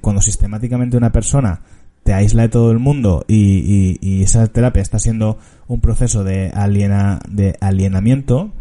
cuando 0.00 0.20
sistemáticamente 0.20 0.96
una 0.96 1.12
persona 1.12 1.60
te 2.06 2.14
aísla 2.14 2.42
de 2.42 2.48
todo 2.48 2.70
el 2.70 2.78
mundo 2.78 3.24
y, 3.26 3.58
y, 3.58 3.98
y 4.00 4.22
esa 4.22 4.46
terapia 4.46 4.80
está 4.80 4.98
siendo 4.98 5.38
un 5.66 5.80
proceso 5.80 6.22
de 6.22 6.50
aliena 6.54 7.18
de 7.28 7.56
alienamiento 7.60 8.52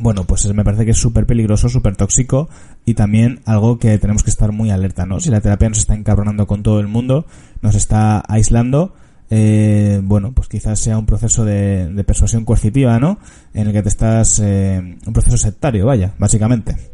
bueno, 0.00 0.24
pues 0.24 0.52
me 0.54 0.64
parece 0.64 0.84
que 0.84 0.92
es 0.92 0.96
súper 0.96 1.26
peligroso, 1.26 1.68
súper 1.68 1.96
tóxico 1.96 2.48
y 2.86 2.94
también 2.94 3.40
algo 3.44 3.78
que 3.78 3.98
tenemos 3.98 4.22
que 4.22 4.30
estar 4.30 4.50
muy 4.50 4.70
alerta, 4.70 5.04
¿no? 5.04 5.20
Si 5.20 5.30
la 5.30 5.40
terapia 5.40 5.68
nos 5.68 5.78
está 5.78 5.94
encabronando 5.94 6.46
con 6.46 6.62
todo 6.62 6.80
el 6.80 6.88
mundo, 6.88 7.26
nos 7.60 7.74
está 7.74 8.22
aislando, 8.26 8.94
eh, 9.28 10.00
bueno, 10.02 10.32
pues 10.32 10.48
quizás 10.48 10.80
sea 10.80 10.96
un 10.96 11.04
proceso 11.04 11.44
de, 11.44 12.02
persuasión 12.06 12.44
coercitiva, 12.44 12.98
¿no? 12.98 13.18
En 13.52 13.66
el 13.66 13.72
que 13.72 13.82
te 13.82 13.90
estás, 13.90 14.40
eh, 14.42 14.96
un 15.06 15.12
proceso 15.12 15.36
sectario, 15.36 15.86
vaya, 15.86 16.14
básicamente. 16.18 16.91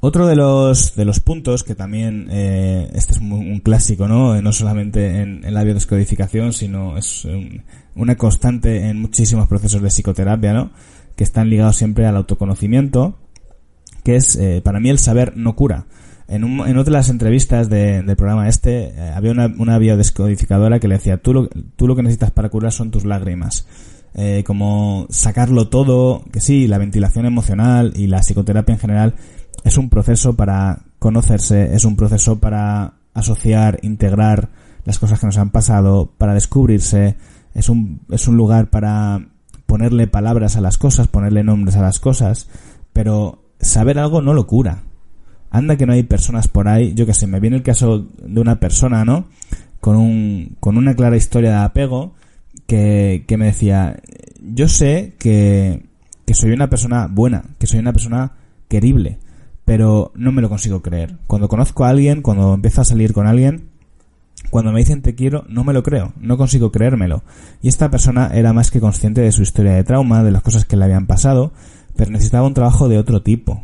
Otro 0.00 0.26
de 0.26 0.34
los, 0.34 0.94
de 0.96 1.04
los 1.04 1.20
puntos 1.20 1.62
que 1.62 1.74
también, 1.74 2.28
eh, 2.30 2.90
este 2.94 3.12
es 3.12 3.20
un, 3.20 3.60
clásico, 3.60 4.08
¿no? 4.08 4.40
No 4.40 4.52
solamente 4.52 5.20
en, 5.20 5.42
la 5.52 5.62
biodescodificación, 5.62 6.54
sino 6.54 6.96
es 6.96 7.28
una 7.94 8.16
constante 8.16 8.88
en 8.88 8.98
muchísimos 8.98 9.46
procesos 9.46 9.82
de 9.82 9.88
psicoterapia, 9.88 10.54
¿no? 10.54 10.70
que 11.20 11.24
están 11.24 11.50
ligados 11.50 11.76
siempre 11.76 12.06
al 12.06 12.16
autoconocimiento, 12.16 13.18
que 14.04 14.16
es, 14.16 14.36
eh, 14.36 14.62
para 14.64 14.80
mí 14.80 14.88
el 14.88 14.98
saber 14.98 15.36
no 15.36 15.54
cura. 15.54 15.84
En, 16.28 16.44
un, 16.44 16.66
en 16.66 16.78
otra 16.78 16.92
de 16.92 16.98
las 16.98 17.10
entrevistas 17.10 17.68
del 17.68 18.16
programa 18.16 18.48
este, 18.48 18.84
eh, 18.84 19.12
había 19.14 19.32
una, 19.32 19.52
una 19.58 19.76
biodescodificadora 19.76 20.80
que 20.80 20.88
le 20.88 20.94
decía, 20.94 21.18
tú 21.18 21.34
lo, 21.34 21.48
tú 21.76 21.86
lo 21.86 21.94
que 21.94 22.02
necesitas 22.02 22.30
para 22.30 22.48
curar 22.48 22.72
son 22.72 22.90
tus 22.90 23.04
lágrimas. 23.04 23.66
Eh, 24.14 24.44
como 24.46 25.06
sacarlo 25.10 25.68
todo, 25.68 26.24
que 26.32 26.40
sí, 26.40 26.66
la 26.66 26.78
ventilación 26.78 27.26
emocional 27.26 27.92
y 27.94 28.06
la 28.06 28.20
psicoterapia 28.20 28.72
en 28.72 28.80
general 28.80 29.14
es 29.64 29.76
un 29.78 29.88
proceso 29.88 30.34
para 30.34 30.82
conocerse, 30.98 31.74
es 31.74 31.84
un 31.84 31.96
proceso 31.96 32.38
para 32.38 32.94
asociar, 33.14 33.78
integrar 33.82 34.50
las 34.84 34.98
cosas 34.98 35.20
que 35.20 35.26
nos 35.26 35.38
han 35.38 35.50
pasado, 35.50 36.12
para 36.16 36.34
descubrirse, 36.34 37.16
es 37.54 37.68
un, 37.68 38.00
es 38.10 38.28
un 38.28 38.36
lugar 38.36 38.70
para 38.70 39.26
ponerle 39.66 40.06
palabras 40.06 40.56
a 40.56 40.60
las 40.60 40.78
cosas, 40.78 41.08
ponerle 41.08 41.44
nombres 41.44 41.76
a 41.76 41.82
las 41.82 42.00
cosas, 42.00 42.48
pero 42.92 43.44
saber 43.60 43.98
algo 43.98 44.22
no 44.22 44.34
lo 44.34 44.46
cura. 44.46 44.82
Anda 45.50 45.76
que 45.76 45.86
no 45.86 45.92
hay 45.92 46.04
personas 46.04 46.48
por 46.48 46.68
ahí, 46.68 46.94
yo 46.94 47.06
que 47.06 47.14
sé, 47.14 47.26
me 47.26 47.40
viene 47.40 47.56
el 47.56 47.62
caso 47.62 48.06
de 48.22 48.40
una 48.40 48.60
persona, 48.60 49.04
¿no? 49.04 49.26
Con 49.80 49.96
un, 49.96 50.56
con 50.60 50.76
una 50.76 50.94
clara 50.94 51.16
historia 51.16 51.50
de 51.50 51.64
apego, 51.64 52.14
que, 52.66 53.24
que 53.26 53.36
me 53.36 53.46
decía, 53.46 54.00
yo 54.40 54.68
sé 54.68 55.14
que, 55.18 55.86
que 56.24 56.34
soy 56.34 56.52
una 56.52 56.70
persona 56.70 57.08
buena, 57.10 57.42
que 57.58 57.66
soy 57.66 57.80
una 57.80 57.92
persona 57.92 58.32
querible, 58.68 59.18
pero 59.70 60.10
no 60.16 60.32
me 60.32 60.42
lo 60.42 60.48
consigo 60.48 60.82
creer. 60.82 61.18
Cuando 61.28 61.46
conozco 61.46 61.84
a 61.84 61.90
alguien, 61.90 62.22
cuando 62.22 62.54
empiezo 62.54 62.80
a 62.80 62.84
salir 62.84 63.12
con 63.12 63.28
alguien, 63.28 63.68
cuando 64.50 64.72
me 64.72 64.80
dicen 64.80 65.00
te 65.00 65.14
quiero, 65.14 65.44
no 65.48 65.62
me 65.62 65.72
lo 65.72 65.84
creo, 65.84 66.12
no 66.18 66.36
consigo 66.36 66.72
creérmelo. 66.72 67.22
Y 67.62 67.68
esta 67.68 67.88
persona 67.88 68.32
era 68.34 68.52
más 68.52 68.72
que 68.72 68.80
consciente 68.80 69.20
de 69.20 69.30
su 69.30 69.42
historia 69.42 69.74
de 69.74 69.84
trauma, 69.84 70.24
de 70.24 70.32
las 70.32 70.42
cosas 70.42 70.64
que 70.64 70.76
le 70.76 70.86
habían 70.86 71.06
pasado, 71.06 71.52
pero 71.94 72.10
necesitaba 72.10 72.48
un 72.48 72.54
trabajo 72.54 72.88
de 72.88 72.98
otro 72.98 73.22
tipo. 73.22 73.62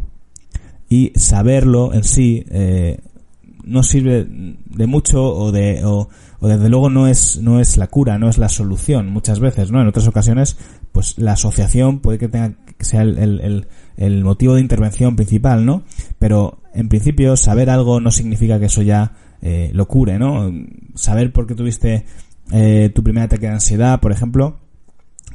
Y 0.89 1.11
saberlo 1.17 1.93
en 1.93 2.05
sí 2.05 2.45
eh, 2.51 3.01
no 3.65 3.83
sirve 3.83 4.29
de 4.29 4.87
mucho 4.87 5.25
o 5.25 5.51
de 5.51 5.85
o, 5.85 6.09
desde 6.41 6.69
luego 6.69 6.89
no 6.89 7.09
es 7.09 7.41
no 7.41 7.59
es 7.59 7.79
la 7.79 7.89
cura, 7.89 8.17
no 8.17 8.29
es 8.29 8.39
la 8.39 8.49
solución 8.49 9.11
muchas 9.11 9.41
veces, 9.41 9.73
¿no? 9.73 9.83
En 9.83 9.89
otras 9.89 10.07
ocasiones, 10.07 10.57
pues 10.93 11.19
la 11.19 11.33
asociación 11.33 11.99
puede 11.99 12.19
que 12.19 12.29
tenga 12.29 12.55
que 12.79 12.85
sea 12.85 13.03
el, 13.03 13.19
el 13.19 13.67
motivo 14.25 14.55
de 14.55 14.61
intervención 14.61 15.17
principal, 15.17 15.65
¿no? 15.65 15.83
Pero 16.19 16.59
en 16.75 16.89
principio 16.89 17.37
saber 17.37 17.71
algo 17.71 18.01
no 18.01 18.11
significa 18.11 18.59
que 18.59 18.67
eso 18.67 18.83
ya 18.83 19.13
eh, 19.43 19.71
lo 19.73 19.87
cure, 19.87 20.19
¿no? 20.19 20.53
Saber 20.95 21.33
por 21.33 21.47
qué 21.47 21.55
tuviste 21.55 22.05
eh, 22.53 22.91
tu 22.95 23.03
primer 23.03 23.25
ataque 23.25 23.47
de 23.47 23.53
ansiedad, 23.53 24.01
por 24.01 24.13
ejemplo, 24.13 24.59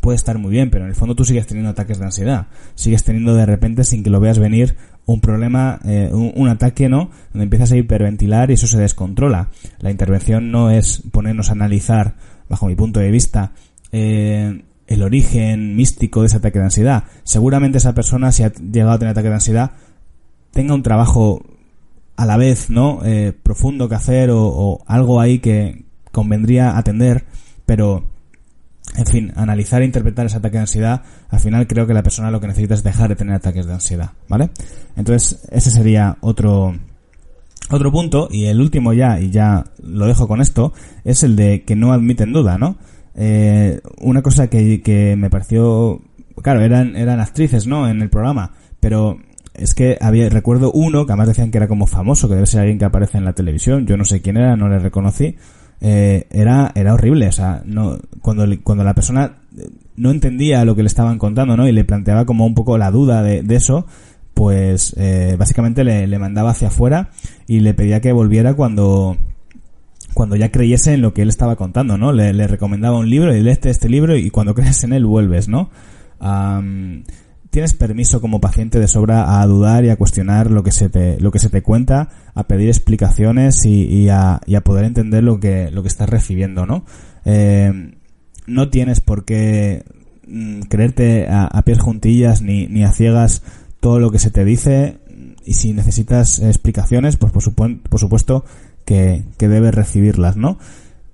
puede 0.02 0.16
estar 0.16 0.38
muy 0.38 0.52
bien, 0.52 0.70
pero 0.70 0.84
en 0.84 0.90
el 0.90 0.96
fondo 0.96 1.16
tú 1.16 1.24
sigues 1.24 1.48
teniendo 1.48 1.70
ataques 1.70 2.00
de 2.00 2.06
ansiedad. 2.06 2.48
Sigues 2.76 3.04
teniendo 3.04 3.36
de 3.36 3.46
repente, 3.46 3.84
sin 3.84 4.04
que 4.04 4.10
lo 4.10 4.20
veas 4.20 4.40
venir, 4.40 4.76
un 5.06 5.22
problema, 5.22 5.80
eh, 5.86 6.10
un, 6.12 6.48
ataque, 6.48 6.90
¿no? 6.90 7.10
Donde 7.32 7.44
empiezas 7.44 7.72
a 7.72 7.78
hiperventilar 7.78 8.50
y 8.50 8.54
eso 8.54 8.68
se 8.68 8.80
descontrola. 8.80 9.50
La 9.80 9.92
intervención 9.92 10.52
no 10.52 10.72
es 10.72 11.04
ponernos 11.12 11.50
a 11.50 11.54
analizar, 11.54 12.16
bajo 12.50 12.68
mi 12.68 12.76
punto 12.76 13.00
de 13.00 13.12
vista, 13.12 13.52
eh, 13.92 14.64
el 14.92 15.04
origen 15.04 15.76
místico 15.76 16.22
de 16.22 16.28
ese 16.28 16.38
ataque 16.38 16.60
de 16.60 16.66
ansiedad. 16.66 17.06
Seguramente 17.24 17.78
esa 17.78 17.94
persona, 17.94 18.32
si 18.32 18.44
ha 18.44 18.52
llegado 18.52 18.92
a 18.92 19.00
tener 19.00 19.14
ataque 19.14 19.30
de 19.30 19.36
ansiedad, 19.36 19.72
tenga 20.52 20.76
un 20.76 20.84
trabajo 20.84 21.42
a 22.18 22.26
la 22.26 22.36
vez, 22.36 22.70
¿no? 22.70 23.00
Eh, 23.06 23.32
profundo 23.32 23.88
que 23.88 23.96
hacer 23.96 24.30
o, 24.34 24.84
algo 24.86 25.22
ahí 25.22 25.40
que 25.40 25.86
convendría 26.12 26.78
atender, 26.78 27.24
pero, 27.66 28.04
en 28.98 29.06
fin, 29.06 29.32
analizar 29.38 29.82
e 29.82 29.86
interpretar 29.86 30.26
ese 30.26 30.38
ataque 30.38 30.58
de 30.58 30.64
ansiedad, 30.64 31.04
al 31.30 31.40
final 31.40 31.68
creo 31.68 31.88
que 31.88 31.94
la 31.94 32.04
persona 32.04 32.30
lo 32.30 32.42
que 32.42 32.48
necesita 32.48 32.74
es 32.74 32.84
dejar 32.84 33.08
de 33.08 33.16
tener 33.16 33.36
ataques 33.36 33.66
de 33.66 33.74
ansiedad, 33.74 34.12
¿vale? 34.28 34.50
Entonces, 34.98 35.48
ese 35.52 35.72
sería 35.72 36.18
otro, 36.20 36.76
otro 37.70 37.92
punto, 37.94 38.28
y 38.30 38.48
el 38.48 38.60
último 38.60 38.92
ya, 38.92 39.22
y 39.22 39.32
ya 39.32 39.64
lo 39.82 40.06
dejo 40.06 40.28
con 40.28 40.42
esto, 40.42 40.74
es 41.06 41.24
el 41.24 41.38
de 41.38 41.64
que 41.64 41.78
no 41.78 41.94
admiten 41.94 42.34
duda, 42.34 42.58
¿no? 42.58 42.76
Eh, 43.16 43.80
una 44.00 44.22
cosa 44.22 44.50
que, 44.50 44.82
que 44.82 45.16
me 45.16 45.30
pareció, 45.30 46.02
claro, 46.42 46.62
eran, 46.62 46.96
eran 46.96 47.20
actrices, 47.20 47.68
¿no? 47.68 47.88
En 47.88 48.02
el 48.02 48.10
programa, 48.10 48.52
pero 48.80 49.18
es 49.54 49.74
que 49.74 49.98
había, 50.00 50.30
recuerdo 50.30 50.72
uno 50.72 51.06
que 51.06 51.12
además 51.12 51.30
decían 51.30 51.52
que 51.52 51.58
era 51.58 51.68
como 51.68 51.88
famoso, 51.88 52.28
que 52.28 52.36
debe 52.36 52.48
ser 52.48 52.62
alguien 52.62 52.80
que 52.80 52.86
aparece 52.86 53.18
en 53.18 53.26
la 53.26 53.34
televisión, 53.34 53.86
yo 53.86 53.98
no 53.98 54.06
sé 54.06 54.22
quién 54.22 54.38
era, 54.38 54.56
no 54.56 54.70
le 54.70 54.80
reconocí, 54.80 55.36
eh, 55.82 56.28
era, 56.30 56.72
era 56.76 56.94
horrible, 56.94 57.28
o 57.28 57.32
sea, 57.32 57.62
no, 57.66 57.98
cuando, 58.22 58.46
cuando 58.64 58.84
la 58.84 58.94
persona 58.94 59.40
eh, 59.58 59.68
no 59.98 60.12
entendía 60.12 60.64
lo 60.64 60.76
que 60.76 60.84
le 60.84 60.88
estaban 60.88 61.18
contando, 61.18 61.58
¿no? 61.58 61.68
Y 61.68 61.72
le 61.72 61.84
planteaba 61.84 62.26
como 62.26 62.46
un 62.46 62.56
poco 62.56 62.78
la 62.78 62.92
duda 62.92 63.24
de, 63.24 63.44
eso, 63.56 63.86
pues 64.34 64.96
eh, 64.98 65.36
básicamente 65.38 65.84
le, 65.84 66.08
le 66.08 66.20
mandaba 66.20 66.52
hacia 66.52 66.70
afuera 66.70 67.10
y 67.48 67.60
le 67.60 67.74
pedía 67.74 68.00
que 68.00 68.14
volviera 68.14 68.54
cuando, 68.54 69.18
cuando 70.14 70.36
ya 70.36 70.52
creyese 70.52 70.94
en 70.94 71.02
lo 71.02 71.14
que 71.14 71.22
él 71.22 71.30
estaba 71.30 71.56
contando, 71.56 71.98
¿no? 71.98 72.12
Le, 72.12 72.34
le 72.34 72.48
recomendaba 72.48 72.98
un 72.98 73.10
libro 73.10 73.36
y 73.36 73.42
leeste 73.42 73.70
este 73.70 73.90
libro 73.90 74.16
y 74.16 74.30
cuando 74.30 74.54
crees 74.56 74.84
en 74.84 74.94
él 74.94 75.06
vuelves, 75.06 75.48
¿no? 75.48 75.70
tienes 77.52 77.74
permiso 77.74 78.22
como 78.22 78.40
paciente 78.40 78.80
de 78.80 78.88
sobra 78.88 79.42
a 79.42 79.46
dudar 79.46 79.84
y 79.84 79.90
a 79.90 79.98
cuestionar 79.98 80.50
lo 80.50 80.64
que 80.64 80.72
se 80.72 80.90
te, 80.90 81.20
lo 81.20 81.32
que 81.32 81.40
se 81.40 81.50
te 81.50 81.62
cuenta, 81.62 82.10
a 82.34 82.44
pedir 82.44 82.70
explicaciones 82.70 83.66
y, 83.66 83.84
y, 83.84 84.10
a, 84.10 84.40
y 84.46 84.56
a, 84.56 84.62
poder 84.62 84.86
entender 84.86 85.24
lo 85.24 85.40
que, 85.40 85.70
lo 85.70 85.82
que 85.82 85.90
estás 85.90 86.10
recibiendo, 86.10 86.66
¿no? 86.66 86.86
Eh, 87.26 87.96
no 88.48 88.70
tienes 88.70 89.02
por 89.02 89.26
qué 89.26 89.84
mm, 90.28 90.62
creerte 90.62 91.28
a, 91.28 91.44
a, 91.46 91.64
pies 91.64 91.80
juntillas 91.80 92.42
ni, 92.42 92.68
ni 92.68 92.84
a 92.84 92.94
ciegas 92.94 93.44
todo 93.82 94.00
lo 94.00 94.12
que 94.12 94.20
se 94.20 94.32
te 94.32 94.46
dice 94.46 95.00
y 95.46 95.54
si 95.54 95.74
necesitas 95.74 96.40
explicaciones, 96.40 97.18
pues 97.18 97.34
por, 97.34 97.82
por 97.82 98.00
supuesto 98.00 98.46
que, 98.86 99.24
que 99.38 99.48
debes 99.48 99.74
recibirlas, 99.74 100.38
¿no? 100.38 100.58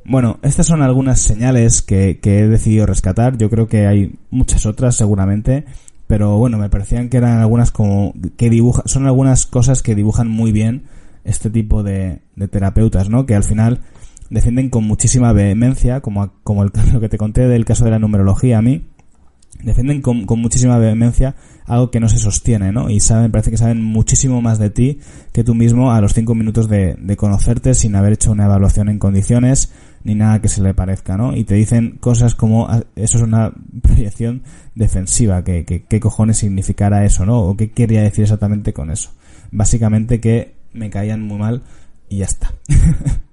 Bueno, 0.06 0.40
estas 0.42 0.68
son 0.68 0.82
algunas 0.82 1.20
señales 1.20 1.82
que, 1.82 2.20
que 2.20 2.40
he 2.40 2.48
decidido 2.48 2.86
rescatar. 2.86 3.38
Yo 3.38 3.50
creo 3.50 3.68
que 3.68 3.88
hay 3.88 4.16
muchas 4.30 4.66
otras 4.66 4.96
seguramente 4.96 5.66
pero 6.08 6.38
bueno, 6.38 6.58
me 6.58 6.70
parecían 6.70 7.10
que 7.10 7.18
eran 7.18 7.40
algunas 7.40 7.72
como 7.72 8.14
que 8.38 8.50
dibujan, 8.50 8.88
son 8.88 9.06
algunas 9.06 9.46
cosas 9.46 9.84
que 9.84 9.94
dibujan 9.94 10.30
muy 10.30 10.54
bien 10.54 10.84
este 11.26 11.50
tipo 11.50 11.84
de, 11.84 12.20
de 12.36 12.48
terapeutas, 12.48 13.10
¿no? 13.10 13.26
Que 13.26 13.36
al 13.36 13.44
final 13.44 13.82
defienden 14.30 14.70
con 14.70 14.86
muchísima 14.86 15.34
vehemencia, 15.34 16.00
como, 16.00 16.32
como 16.44 16.64
el 16.64 16.72
caso 16.72 17.02
que 17.02 17.10
te 17.10 17.18
conté 17.18 17.48
del 17.48 17.66
caso 17.66 17.84
de 17.84 17.92
la 17.92 18.00
numerología 18.00 18.58
a 18.58 18.62
mí, 18.62 18.86
defienden 19.64 20.02
con, 20.02 20.26
muchísima 20.40 20.78
vehemencia 20.78 21.36
algo 21.66 21.92
que 21.92 22.00
no 22.00 22.08
se 22.08 22.18
sostiene, 22.18 22.72
¿no? 22.72 22.90
Y 22.90 23.00
saben, 23.00 23.32
parece 23.32 23.52
que 23.52 23.58
saben 23.58 23.84
muchísimo 23.84 24.42
más 24.42 24.60
de 24.60 24.70
ti 24.70 25.00
que 25.34 25.44
tú 25.44 25.54
mismo 25.54 25.92
a 25.92 26.00
los 26.00 26.14
cinco 26.14 26.36
minutos 26.36 26.70
de, 26.70 26.96
de 26.96 27.18
conocerte 27.18 27.74
sin 27.74 27.96
haber 27.96 28.14
hecho 28.14 28.32
una 28.32 28.46
evaluación 28.46 28.90
en 28.90 29.00
condiciones 29.00 29.72
ni 30.08 30.16
nada 30.16 30.42
que 30.42 30.48
se 30.48 30.62
le 30.62 30.74
parezca, 30.74 31.18
¿no? 31.18 31.36
Y 31.36 31.44
te 31.44 31.56
dicen 31.56 31.98
cosas 32.00 32.34
como, 32.34 32.70
ah, 32.70 32.84
eso 32.96 33.18
es 33.18 33.24
una 33.24 33.52
proyección 33.82 34.44
defensiva, 34.74 35.44
que, 35.44 35.66
qué 35.66 36.00
cojones 36.00 36.38
significara 36.38 37.06
eso, 37.06 37.26
¿no? 37.26 37.42
O 37.42 37.58
qué 37.58 37.72
quería 37.72 38.02
decir 38.02 38.24
exactamente 38.24 38.72
con 38.72 38.90
eso. 38.90 39.12
Básicamente 39.52 40.22
que 40.22 40.56
me 40.72 40.90
caían 40.90 41.22
muy 41.22 41.40
mal 41.40 41.64
y 42.08 42.20
ya 42.20 42.26
está. 42.26 42.54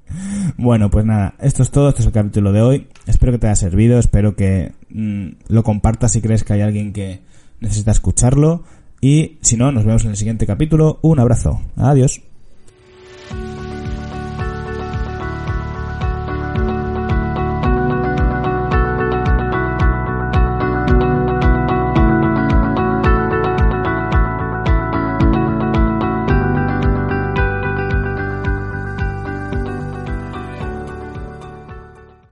bueno, 0.56 0.90
pues 0.90 1.04
nada, 1.04 1.34
esto 1.40 1.62
es 1.62 1.70
todo, 1.70 1.88
este 1.88 2.02
es 2.02 2.06
el 2.06 2.12
capítulo 2.12 2.52
de 2.52 2.62
hoy. 2.62 2.86
Espero 3.06 3.32
que 3.32 3.38
te 3.38 3.46
haya 3.46 3.56
servido, 3.56 3.98
espero 3.98 4.36
que 4.36 4.72
mm, 4.90 5.28
lo 5.48 5.62
compartas 5.62 6.12
si 6.12 6.20
crees 6.20 6.44
que 6.44 6.52
hay 6.52 6.60
alguien 6.60 6.92
que 6.92 7.22
necesita 7.60 7.90
escucharlo. 7.90 8.64
Y 9.00 9.38
si 9.42 9.56
no, 9.56 9.70
nos 9.72 9.84
vemos 9.84 10.04
en 10.04 10.10
el 10.10 10.16
siguiente 10.16 10.46
capítulo. 10.46 10.98
Un 11.02 11.20
abrazo. 11.20 11.60
Adiós. 11.76 12.22